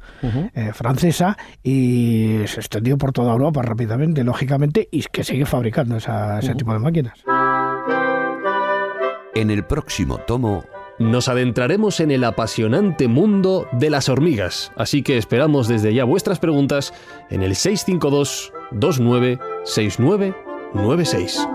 eh, 0.54 0.72
francesa, 0.74 1.38
y 1.62 2.40
se 2.46 2.58
extendió 2.60 2.98
por 2.98 3.12
toda 3.12 3.32
Europa 3.32 3.62
rápidamente, 3.62 4.24
lógicamente, 4.24 4.88
y 4.90 5.02
que 5.02 5.22
sigue 5.22 5.46
fabricando 5.46 5.96
ese 5.96 6.54
tipo 6.56 6.72
de 6.72 6.80
máquinas. 6.80 7.14
En 9.34 9.50
el 9.50 9.64
próximo 9.64 10.18
tomo 10.18 10.64
nos 10.98 11.28
adentraremos 11.28 12.00
en 12.00 12.10
el 12.10 12.24
apasionante 12.24 13.06
mundo 13.06 13.68
de 13.70 13.90
las 13.90 14.08
hormigas, 14.08 14.72
así 14.76 15.02
que 15.02 15.16
esperamos 15.16 15.68
desde 15.68 15.94
ya 15.94 16.02
vuestras 16.02 16.40
preguntas 16.40 16.92
en 17.30 17.44
el 17.44 17.54
652 17.54 18.52
296996. 18.72 21.46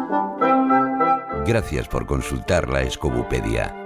Gracias 1.46 1.90
por 1.90 2.06
consultar 2.06 2.70
la 2.70 2.84
Escobupedia 2.84 3.83